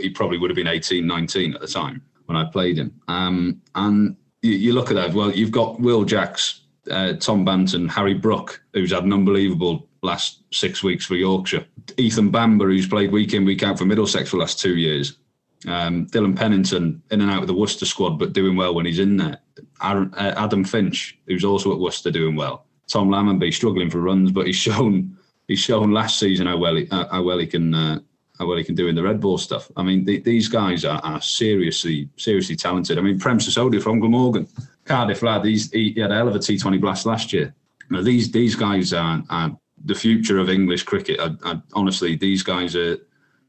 [0.00, 3.00] He probably would have been 18, 19 at the time when I played him.
[3.08, 5.14] Um, and you, you look at that.
[5.14, 6.60] Well, you've got Will Jacks
[6.90, 11.64] uh, Tom Banton, Harry Brook, who's had an unbelievable last six weeks for Yorkshire,
[11.96, 15.18] Ethan Bamber, who's played week in, week out for Middlesex for the last two years,
[15.66, 19.00] um, Dylan Pennington, in and out of the Worcester squad, but doing well when he's
[19.00, 19.38] in there,
[19.82, 24.30] Aaron, uh, Adam Finch, who's also at Worcester doing well, Tom Lammonby struggling for runs,
[24.30, 25.16] but he's shown
[25.46, 27.98] he's shown last season how well he, uh, how well he can uh,
[28.38, 29.70] how well he can do in the red ball stuff.
[29.76, 32.98] I mean, the, these guys are, are, seriously seriously talented.
[32.98, 34.46] I mean, Prem Sisodiya from Glamorgan
[34.88, 37.54] Cardiff lad, he's, he, he had a hell of a T20 blast last year.
[37.90, 41.20] Now, these these guys are, are the future of English cricket.
[41.20, 42.98] I, I, honestly, these guys are.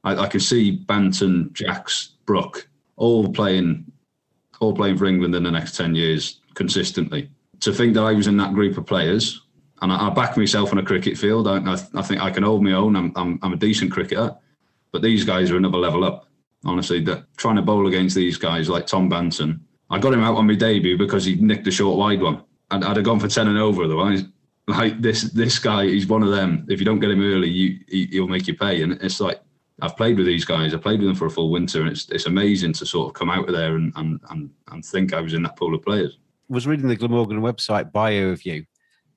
[0.03, 3.91] I, I, can see Banton, Jacks, Brook, all playing,
[4.61, 7.29] all playing for England in the next ten years consistently.
[7.61, 9.41] To think that I was in that group of players,
[9.81, 11.47] and I, I back myself on a cricket field.
[11.47, 12.95] I, think I can hold my own.
[12.95, 14.35] I'm, I'm, I'm a decent cricketer,
[14.91, 16.27] but these guys are another level up.
[16.65, 20.35] Honestly, that trying to bowl against these guys like Tom Banton, I got him out
[20.35, 22.43] on my debut because he nicked a short wide one.
[22.71, 24.23] I'd, I'd have gone for ten and over otherwise.
[24.67, 26.67] Like this, this guy, he's one of them.
[26.69, 28.83] If you don't get him early, you, he, he'll make you pay.
[28.83, 29.41] And it's like
[29.81, 30.73] I've played with these guys.
[30.73, 33.13] I played with them for a full winter, and it's it's amazing to sort of
[33.13, 35.81] come out of there and and and, and think I was in that pool of
[35.81, 36.17] players.
[36.49, 38.65] I was reading the Glamorgan website bio of you,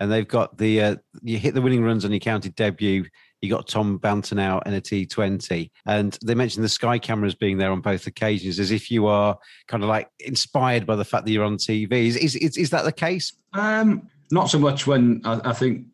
[0.00, 3.04] and they've got the uh, you hit the winning runs on your county debut
[3.42, 5.70] you got Tom Banton out in a T20.
[5.84, 9.36] And they mentioned the sky cameras being there on both occasions as if you are
[9.66, 11.92] kind of like inspired by the fact that you're on TV.
[11.92, 13.32] Is, is, is, that the case?
[13.52, 15.86] Um, not so much when I, I think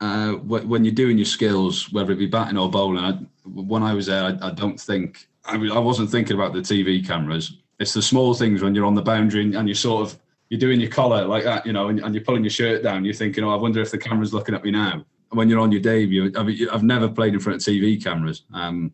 [0.00, 3.02] uh, when you're doing your skills, whether it be batting or bowling.
[3.02, 3.12] I,
[3.44, 7.06] when I was there, I, I don't think, I, I wasn't thinking about the TV
[7.06, 7.56] cameras.
[7.78, 10.80] It's the small things when you're on the boundary and you're sort of, you're doing
[10.80, 13.04] your collar like that, you know, and, and, you're pulling your shirt down.
[13.04, 15.72] You're thinking, oh, I wonder if the camera's looking at me now when you're on
[15.72, 18.92] your debut, I've never played in front of TV cameras um,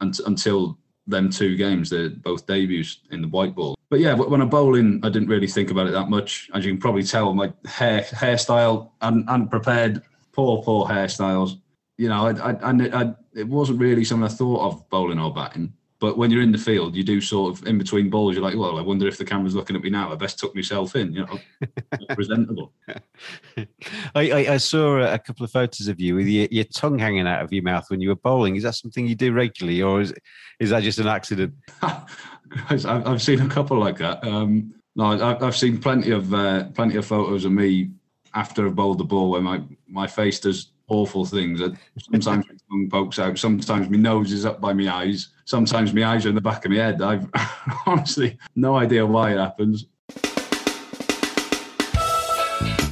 [0.00, 1.90] until them two games.
[1.90, 3.76] They're both debuts in the white ball.
[3.90, 6.50] but yeah, when I'm bowling, I didn't really think about it that much.
[6.54, 10.02] As you can probably tell, my hair hairstyle and unprepared,
[10.32, 11.60] poor, poor hairstyles.
[11.98, 15.72] You know, I, I, I, it wasn't really something I thought of bowling or batting.
[16.02, 18.34] But when you're in the field, you do sort of in between balls.
[18.34, 20.10] You're like, well, I wonder if the camera's looking at me now.
[20.10, 21.12] I best tuck myself in.
[21.12, 21.38] You know,
[22.16, 22.72] presentable.
[23.56, 23.66] I,
[24.16, 27.44] I, I, saw a couple of photos of you with your, your, tongue hanging out
[27.44, 28.56] of your mouth when you were bowling.
[28.56, 30.12] Is that something you do regularly, or is
[30.58, 31.54] is that just an accident?
[32.68, 34.24] I've seen a couple like that.
[34.24, 37.90] Um, no, I've seen plenty of uh, plenty of photos of me
[38.34, 41.60] after I've bowled the ball where my my face does awful things.
[41.98, 43.38] Sometimes my tongue pokes out.
[43.38, 45.28] Sometimes my nose is up by my eyes.
[45.46, 47.00] Sometimes my eyes are in the back of my head.
[47.00, 47.26] I've
[47.86, 49.86] honestly no idea why it happens.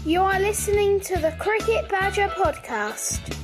[0.05, 3.37] You are listening to the Cricket Badger podcast.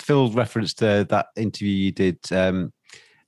[0.00, 2.72] Phil referenced uh, that interview you did, um,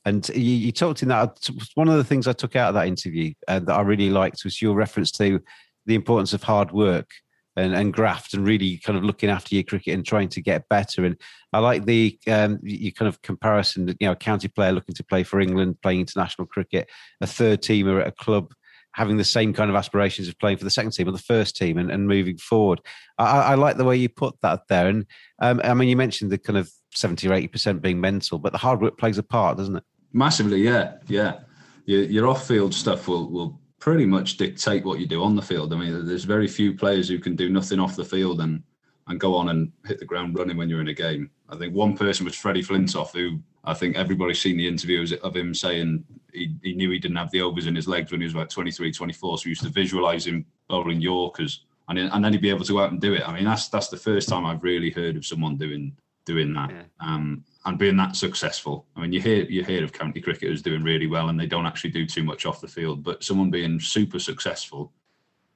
[0.05, 1.39] and you, you, talked in that.
[1.75, 4.45] One of the things I took out of that interview uh, that I really liked
[4.45, 5.41] was your reference to
[5.87, 7.09] the importance of hard work
[7.57, 10.69] and, and graft and really kind of looking after your cricket and trying to get
[10.69, 11.05] better.
[11.05, 11.17] And
[11.53, 13.89] I like the um, your kind of comparison.
[14.01, 16.89] You know, a county player looking to play for England, playing international cricket,
[17.21, 18.53] a third teamer at a club
[18.97, 21.55] having the same kind of aspirations of playing for the second team or the first
[21.55, 22.81] team and, and moving forward.
[23.19, 24.89] I, I, like the way you put that there.
[24.89, 25.05] And
[25.43, 28.59] um, I mean, you mentioned the kind of 70 or 80% being mental, but the
[28.59, 29.85] hard work plays a part, doesn't it?
[30.15, 30.95] Massively, yeah.
[31.09, 31.41] Yeah.
[31.85, 35.43] Your, your off field stuff will, will pretty much dictate what you do on the
[35.43, 35.73] field.
[35.73, 38.63] I mean, there's very few players who can do nothing off the field and
[39.09, 41.31] and go on and hit the ground running when you're in a game.
[41.49, 45.37] I think one person was Freddie Flintoff, who I think everybody's seen the interviews of
[45.37, 48.25] him saying he, he knew he didn't have the overs in his legs when he
[48.25, 49.39] was about 23, 24.
[49.39, 52.73] So he used to visualize him bowling Yorkers and, and then he'd be able to
[52.73, 53.29] go out and do it.
[53.29, 55.97] I mean, that's that's the first time I've really heard of someone doing
[56.27, 56.71] doing that.
[56.71, 56.83] Yeah.
[57.01, 58.87] Um, and being that successful.
[58.95, 61.67] I mean, you hear you hear of county cricketers doing really well, and they don't
[61.67, 63.03] actually do too much off the field.
[63.03, 64.93] But someone being super successful,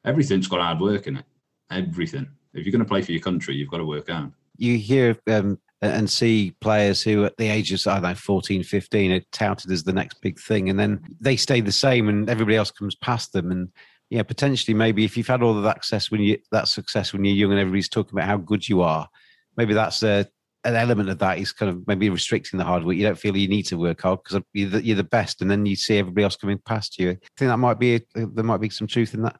[0.04, 1.24] everything's got hard work in it.
[1.70, 2.28] Everything.
[2.52, 4.32] If you're going to play for your country, you've got to work hard.
[4.56, 9.12] You hear um, and see players who, at the ages I don't know, 14, 15,
[9.12, 12.56] are touted as the next big thing, and then they stay the same, and everybody
[12.56, 13.68] else comes past them, and
[14.10, 17.24] yeah, potentially maybe if you've had all of that success when you that success when
[17.24, 19.08] you're young and everybody's talking about how good you are,
[19.56, 20.26] maybe that's a
[20.64, 22.96] an element of that is kind of maybe restricting the hard work.
[22.96, 25.50] You don't feel you need to work hard because you're the, you're the best, and
[25.50, 27.10] then you see everybody else coming past you.
[27.10, 29.36] I think that might be a, there might be some truth in that.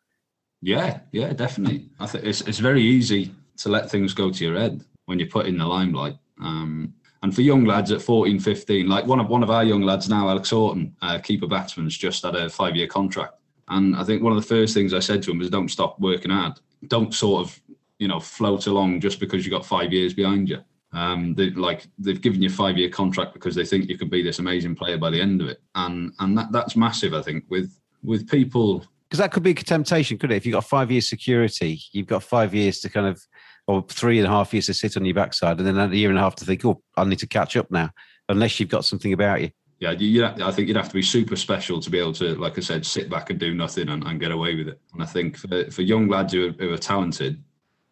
[0.62, 1.90] Yeah, yeah, definitely.
[1.98, 5.28] I think it's it's very easy to let things go to your head when you're
[5.28, 6.16] put in the limelight.
[6.40, 9.82] Um, and for young lads at 14, 15, like one of one of our young
[9.82, 13.34] lads now, Alex Horton, uh, keeper batsman's just had a five year contract.
[13.68, 16.00] And I think one of the first things I said to him was, "Don't stop
[16.00, 16.58] working hard.
[16.86, 17.60] Don't sort of,
[17.98, 20.60] you know, float along just because you got five years behind you."
[20.92, 24.10] Um, they like they've given you a five year contract because they think you could
[24.10, 27.14] be this amazing player by the end of it, and and that that's massive.
[27.14, 30.36] I think with with people because that could be a temptation, could it?
[30.36, 33.20] If you've got five years security, you've got five years to kind of,
[33.66, 36.10] or three and a half years to sit on your backside, and then a year
[36.10, 37.90] and a half to think, oh, I need to catch up now,
[38.28, 39.50] unless you've got something about you.
[39.80, 42.58] Yeah, you, I think you'd have to be super special to be able to, like
[42.58, 44.78] I said, sit back and do nothing and, and get away with it.
[44.92, 47.42] And I think for, for young lads who are, who are talented,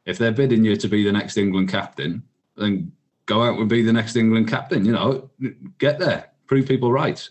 [0.05, 2.23] if they're bidding you to be the next England captain,
[2.59, 2.93] then
[3.27, 4.85] go out and be the next England captain.
[4.85, 5.31] You know,
[5.79, 7.29] get there, prove people right.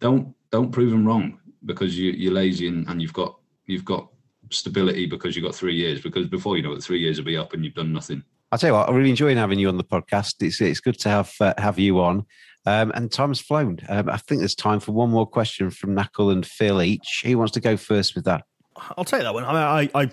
[0.00, 4.08] Don't don't prove them wrong because you, you're lazy and, and you've got you've got
[4.50, 6.00] stability because you've got three years.
[6.00, 8.22] Because before you know it, three years will be up and you've done nothing.
[8.52, 10.34] I'll tell you what, I really enjoying having you on the podcast.
[10.40, 12.26] It's it's good to have uh, have you on.
[12.64, 13.78] Um, and time's flown.
[13.88, 17.22] Um, I think there's time for one more question from Nakul and Phil each.
[17.24, 18.44] Who wants to go first with that?
[18.96, 19.44] I'll take that one.
[19.44, 20.10] I, I, I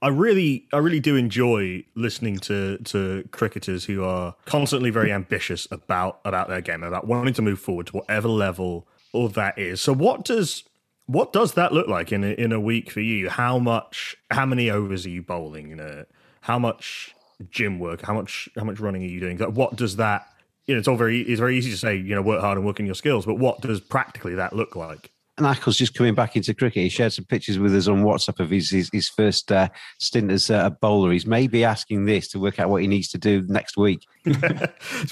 [0.00, 5.66] I really, I really do enjoy listening to to cricketers who are constantly very ambitious
[5.70, 9.80] about about their game, about wanting to move forward to whatever level all that is.
[9.80, 10.64] So, what does
[11.08, 13.30] what does that look like in a, in a week for you?
[13.30, 15.70] How much, how many overs are you bowling?
[15.70, 16.04] You know,
[16.42, 17.14] how much
[17.48, 18.02] gym work?
[18.02, 19.38] How much, how much running are you doing?
[19.38, 20.28] What does that?
[20.66, 22.66] You know, it's all very, it's very easy to say, you know, work hard and
[22.66, 25.10] work on your skills, but what does practically that look like?
[25.38, 26.82] Nakul's just coming back into cricket.
[26.82, 29.68] He shared some pictures with us on WhatsApp of his his, his first uh,
[29.98, 31.12] stint as a bowler.
[31.12, 34.06] He's maybe asking this to work out what he needs to do next week.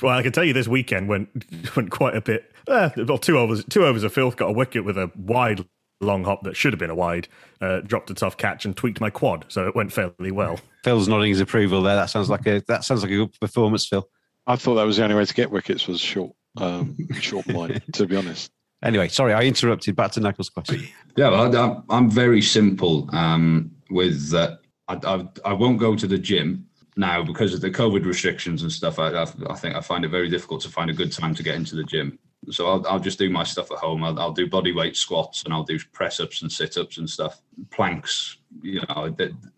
[0.02, 1.28] well, I can tell you this weekend went
[1.76, 2.52] went quite a bit.
[2.68, 4.36] Uh, well, two overs, two overs of filth.
[4.36, 5.64] Got a wicket with a wide
[6.00, 7.28] long hop that should have been a wide.
[7.60, 10.58] Uh, dropped a tough catch and tweaked my quad, so it went fairly well.
[10.84, 11.96] Phil's nodding his approval there.
[11.96, 14.08] That sounds like a that sounds like a good performance, Phil.
[14.46, 17.80] I thought that was the only way to get wickets was short, um, short line.
[17.94, 18.52] To be honest.
[18.82, 19.96] Anyway, sorry, I interrupted.
[19.96, 20.86] Back to Nakul's question.
[21.16, 24.60] Yeah, well, I'm very simple um, with that.
[24.88, 26.66] I, I, I, won't go to the gym
[26.96, 28.98] now because of the COVID restrictions and stuff.
[28.98, 31.42] I, I, I, think I find it very difficult to find a good time to
[31.42, 32.18] get into the gym.
[32.50, 34.04] So I'll, I'll just do my stuff at home.
[34.04, 37.08] I'll, I'll do body weight squats and I'll do press ups and sit ups and
[37.08, 39.14] stuff, planks, you know,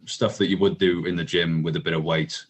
[0.07, 2.47] stuff that you would do in the gym with a bit of weight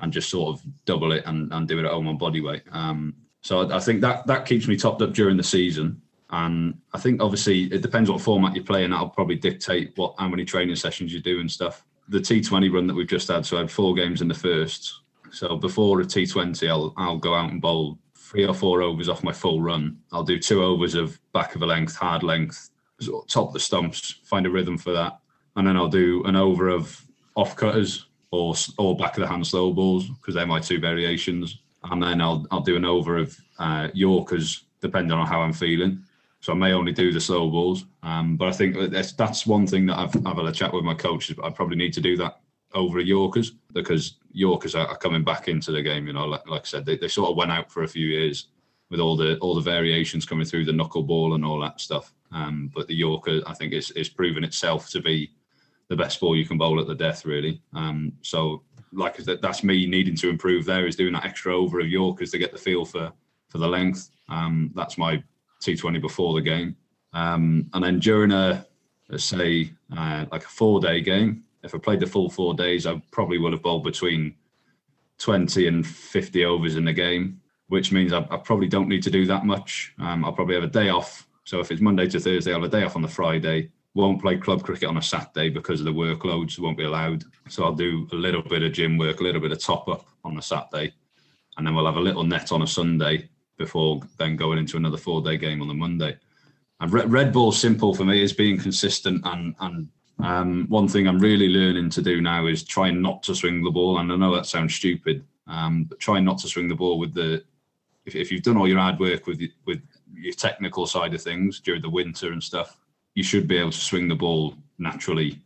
[0.00, 2.62] and just sort of double it and, and do it at home on body weight.
[2.72, 6.02] Um, so I, I think that that keeps me topped up during the season.
[6.30, 10.14] And I think obviously it depends what format you play, and that'll probably dictate what
[10.18, 11.84] how many training sessions you do and stuff.
[12.08, 15.00] The T20 run that we've just had, so I had four games in the first.
[15.30, 19.24] So before a T20, I'll I'll go out and bowl three or four overs off
[19.24, 19.98] my full run.
[20.12, 22.70] I'll do two overs of back of a length, hard length,
[23.00, 25.18] sort of top the stumps, find a rhythm for that,
[25.56, 27.02] and then I'll do an over of
[27.36, 31.58] off cutters or or back of the hand slow balls because they're my two variations,
[31.84, 36.04] and then I'll I'll do an over of uh, Yorkers depending on how I'm feeling.
[36.40, 39.66] So I may only do the slow balls, um, but I think that's that's one
[39.66, 41.36] thing that I've I've had a chat with my coaches.
[41.42, 42.40] I probably need to do that
[42.74, 46.06] over Yorkers because Yorkers are, coming back into the game.
[46.06, 48.06] You know, like, like I said, they, they sort of went out for a few
[48.06, 48.48] years
[48.90, 52.12] with all the all the variations coming through the knuckleball and all that stuff.
[52.32, 55.32] Um, but the Yorker, I think, is is proven itself to be
[55.88, 57.62] the best ball you can bowl at the death, really.
[57.74, 58.62] Um, so,
[58.92, 60.64] like said, that's me needing to improve.
[60.64, 63.12] There is doing that extra over of Yorkers to get the feel for
[63.48, 64.10] for the length.
[64.28, 65.22] Um, that's my
[65.60, 66.76] T20 before the game.
[67.12, 68.66] Um, and then during a,
[69.08, 72.86] let's say, uh, like a four day game, if I played the full four days,
[72.86, 74.34] I probably would have bowled between
[75.18, 79.10] 20 and 50 overs in the game, which means I, I probably don't need to
[79.10, 79.94] do that much.
[79.98, 81.26] Um, I'll probably have a day off.
[81.44, 83.70] So if it's Monday to Thursday, I'll have a day off on the Friday.
[83.94, 87.24] Won't play club cricket on a Saturday because of the workloads, won't be allowed.
[87.48, 90.06] So I'll do a little bit of gym work, a little bit of top up
[90.24, 90.92] on the Saturday.
[91.56, 93.28] And then we'll have a little net on a Sunday
[93.58, 96.16] before then going into another four day game on the Monday.
[96.80, 99.88] And Red, red ball simple for me is being consistent and and
[100.20, 103.70] um, one thing I'm really learning to do now is try not to swing the
[103.70, 103.98] ball.
[103.98, 107.14] And I know that sounds stupid, um, but try not to swing the ball with
[107.14, 107.44] the.
[108.04, 109.80] If, if you've done all your hard work with with
[110.12, 112.78] your technical side of things during the winter and stuff,
[113.14, 115.40] you should be able to swing the ball naturally,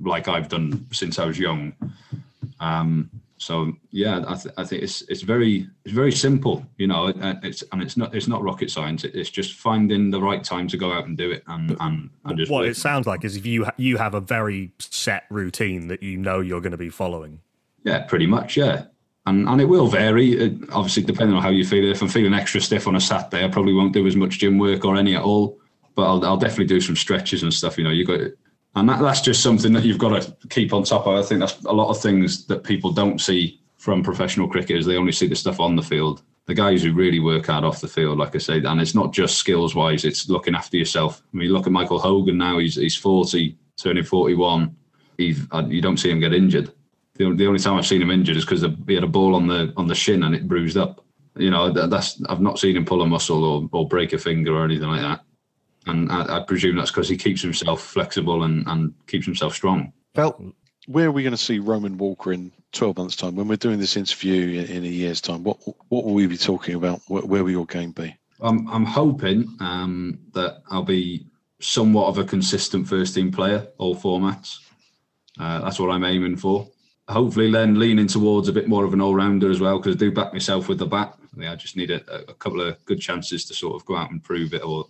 [0.00, 1.72] like I've done since I was young.
[2.60, 7.12] Um, so yeah, I, th- I, think it's it's very it's very simple, you know.
[7.42, 9.04] It's and it's not it's not rocket science.
[9.04, 12.38] It's just finding the right time to go out and do it, and and, and
[12.38, 12.50] just.
[12.50, 16.02] What it sounds like is if you ha- you have a very set routine that
[16.02, 17.40] you know you're going to be following.
[17.84, 18.56] Yeah, pretty much.
[18.56, 18.86] Yeah,
[19.26, 20.32] and and it will vary.
[20.32, 21.88] It, obviously, depending on how you feel.
[21.90, 24.58] If I'm feeling extra stiff on a Saturday, I probably won't do as much gym
[24.58, 25.58] work or any at all.
[25.94, 27.78] But I'll, I'll definitely do some stretches and stuff.
[27.78, 28.20] You know, you got
[28.74, 31.14] and that, that's just something that you've got to keep on top of.
[31.14, 34.86] I think that's a lot of things that people don't see from professional cricketers.
[34.86, 36.22] They only see the stuff on the field.
[36.46, 39.12] The guys who really work hard off the field, like I said, and it's not
[39.12, 41.22] just skills wise; it's looking after yourself.
[41.34, 44.74] I mean, look at Michael Hogan now; he's he's forty, turning forty-one.
[45.18, 46.72] He's, uh, you don't see him get injured.
[47.14, 49.46] The, the only time I've seen him injured is because he had a ball on
[49.46, 51.04] the on the shin and it bruised up.
[51.36, 54.18] You know, that, that's I've not seen him pull a muscle or, or break a
[54.18, 55.20] finger or anything like that
[55.86, 59.92] and I, I presume that's because he keeps himself flexible and, and keeps himself strong.
[60.14, 60.42] Felt
[60.86, 63.36] where are we going to see Roman Walker in 12 months' time?
[63.36, 65.58] When we're doing this interview in, in a year's time, what
[65.88, 67.00] what will we be talking about?
[67.08, 68.16] Where, where will your game be?
[68.40, 71.26] I'm, I'm hoping um, that I'll be
[71.60, 74.58] somewhat of a consistent first team player, all formats.
[75.38, 76.68] Uh, that's what I'm aiming for.
[77.08, 79.98] Hopefully, then leaning towards a bit more of an all rounder as well, because I
[79.98, 81.16] do back myself with the bat.
[81.20, 83.96] I, mean, I just need a, a, couple of good chances to sort of go
[83.96, 84.86] out and prove it or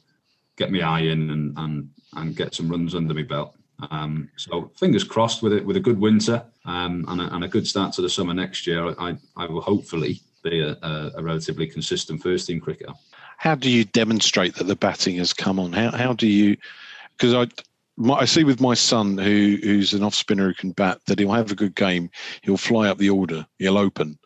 [0.58, 3.54] get my eye in and and and get some runs under my belt.
[3.90, 7.48] Um, so fingers crossed with it with a good winter um, and, a, and, a,
[7.48, 8.92] good start to the summer next year.
[8.98, 12.92] I, I will hopefully be a, a, relatively consistent first team cricketer.
[13.36, 15.72] How do you demonstrate that the batting has come on?
[15.72, 16.56] How how do you?
[17.16, 17.46] Because I.
[18.00, 21.18] My, I see with my son, who who's an off spinner who can bat, that
[21.18, 22.10] he'll have a good game.
[22.42, 23.44] He'll fly up the order.
[23.58, 24.16] He'll open,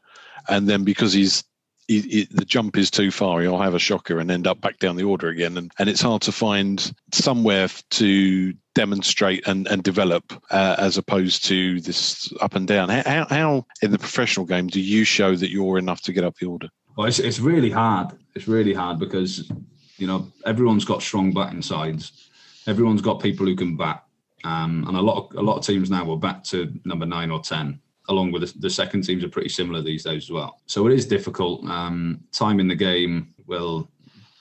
[0.50, 1.42] and then because he's
[1.88, 4.78] he, he, the jump is too far, he'll have a shocker and end up back
[4.78, 5.56] down the order again.
[5.56, 11.44] And, and it's hard to find somewhere to demonstrate and, and develop uh, as opposed
[11.46, 12.88] to this up and down.
[12.88, 16.36] How, how, in the professional game do you show that you're enough to get up
[16.36, 16.68] the order?
[16.96, 18.12] Well, it's, it's really hard.
[18.34, 19.50] It's really hard because,
[19.98, 22.30] you know, everyone's got strong batting sides.
[22.66, 24.04] Everyone's got people who can bat.
[24.44, 27.30] Um, and a lot of a lot of teams now are back to number nine
[27.30, 27.80] or ten
[28.12, 30.60] along with the, the, second teams are pretty similar these days as well.
[30.66, 31.64] So it is difficult.
[31.64, 33.88] Um, time in the game will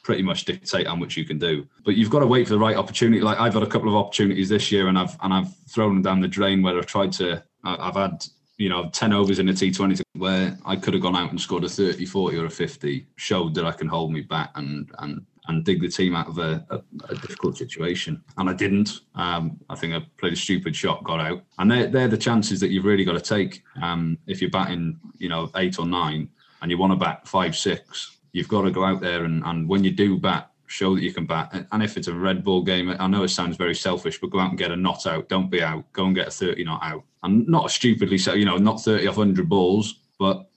[0.04, 1.68] pretty much dictate how much you can do.
[1.86, 3.22] But you've got to wait for the right opportunity.
[3.22, 6.02] Like I've had a couple of opportunities this year, and I've and I've thrown them
[6.02, 7.44] down the drain where I've tried to.
[7.64, 8.26] I've had
[8.58, 11.64] you know 10 overs in a T20 where I could have gone out and scored
[11.64, 13.08] a 30, 40, or a 50.
[13.16, 16.38] Showed that I can hold me back and and and dig the team out of
[16.38, 18.24] a, a, a difficult situation.
[18.38, 19.02] And I didn't.
[19.16, 21.44] Um, I think I played a stupid shot, got out.
[21.58, 23.64] And they're, they're the chances that you've really got to take.
[23.82, 26.30] Um, if you're batting, you know, eight or nine
[26.62, 29.68] and you want to bat five, six, you've got to go out there and, and
[29.68, 31.68] when you do bat, show that you can bat.
[31.72, 34.40] And if it's a red ball game, I know it sounds very selfish, but go
[34.40, 35.28] out and get a not out.
[35.28, 35.92] Don't be out.
[35.92, 37.04] Go and get a 30 not out.
[37.24, 40.48] And not stupidly so, you know, not 30 off 100 balls, but,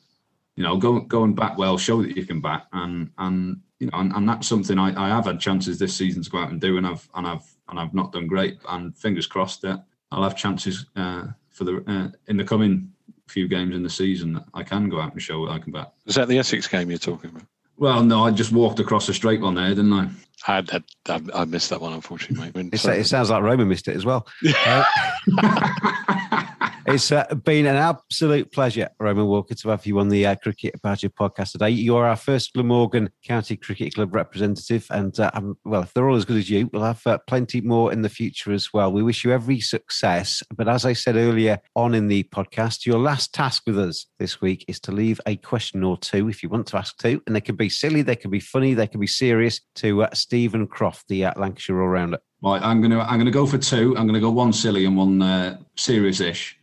[0.57, 2.66] you know, go, go and bat well, show that you can bat.
[2.72, 6.22] And, and you know, and, and that's something I, I have had chances this season
[6.22, 8.59] to go out and do, and I've, and I've, and I've not done great.
[8.68, 12.91] And fingers crossed that I'll have chances uh, for the, uh, in the coming
[13.27, 15.72] few games in the season that I can go out and show that I can
[15.72, 15.95] bat.
[16.07, 17.45] Is that the Essex game you're talking about?
[17.77, 20.09] Well, no, I just walked across the straight one there, didn't I?
[20.47, 22.72] I had, I, I missed that one, unfortunately, mate.
[22.72, 24.27] It sounds like Roman missed it as well.
[24.66, 24.85] Uh,
[26.87, 30.80] it's uh, been an absolute pleasure, Roman Walker, to have you on the uh, Cricket
[30.82, 31.70] Badger podcast today.
[31.70, 35.30] You're our first Glamorgan County Cricket Club representative, and uh,
[35.64, 38.09] well, if they're all as good as you, we'll have uh, plenty more in the
[38.09, 38.93] future as well.
[38.93, 40.43] We wish you every success.
[40.55, 44.41] But as I said earlier on in the podcast, your last task with us this
[44.41, 47.35] week is to leave a question or two, if you want to ask two, and
[47.35, 50.66] they can be silly, they can be funny, they can be serious, to uh, Stephen
[50.66, 52.18] Croft, the uh, Lancashire all rounder.
[52.43, 53.97] Right, I'm gonna I'm gonna go for two.
[53.97, 56.59] I'm gonna go one silly and one serious-ish.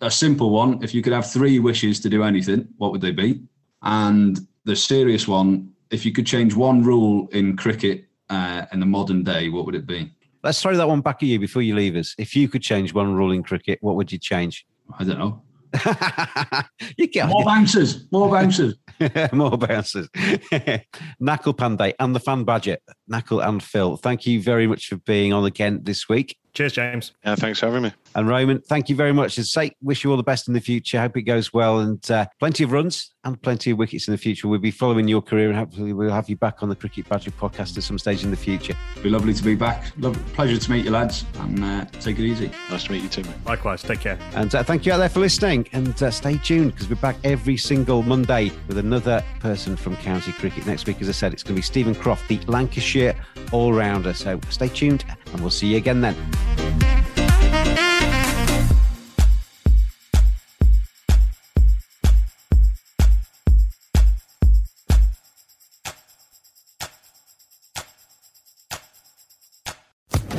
[0.00, 0.82] A simple one.
[0.82, 3.42] If you could have three wishes to do anything, what would they be?
[3.82, 8.86] And the serious one, if you could change one rule in cricket uh, in the
[8.86, 10.12] modern day, what would it be?
[10.42, 12.14] Let's throw that one back at you before you leave us.
[12.18, 14.66] If you could change one rule in cricket, what would you change?
[14.98, 15.42] I don't know.
[16.96, 18.74] you get more bouncers, more bouncers,
[19.32, 20.08] more bouncers.
[20.14, 23.96] Nakul Pandey and the fan budget, Nakul and Phil.
[23.96, 26.38] Thank you very much for being on again this week.
[26.54, 27.12] Cheers, James.
[27.24, 27.92] Yeah, thanks for having me.
[28.14, 29.38] And Roman, thank you very much.
[29.38, 30.98] As say, wish you all the best in the future.
[31.00, 34.18] Hope it goes well and uh, plenty of runs and plenty of wickets in the
[34.18, 34.48] future.
[34.48, 37.30] We'll be following your career and hopefully we'll have you back on the Cricket Badger
[37.30, 38.74] podcast at some stage in the future.
[38.92, 39.92] It'd be lovely to be back.
[39.98, 42.50] Love, pleasure to meet you, lads, and uh, take it easy.
[42.70, 43.36] Nice to meet you too, mate.
[43.44, 43.82] Likewise.
[43.82, 44.18] Take care.
[44.34, 45.68] And uh, thank you out there for listening.
[45.72, 50.32] And uh, stay tuned because we're back every single Monday with another person from county
[50.32, 50.66] cricket.
[50.66, 53.14] Next week, as I said, it's going to be Stephen Croft, the Lancashire
[53.52, 54.12] all rounder.
[54.12, 56.16] So stay tuned and we'll see you again then.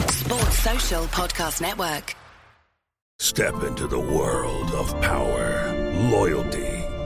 [0.10, 2.16] Sports Social Podcast Network.
[3.20, 5.74] Step into the world of power,
[6.10, 6.79] loyalty,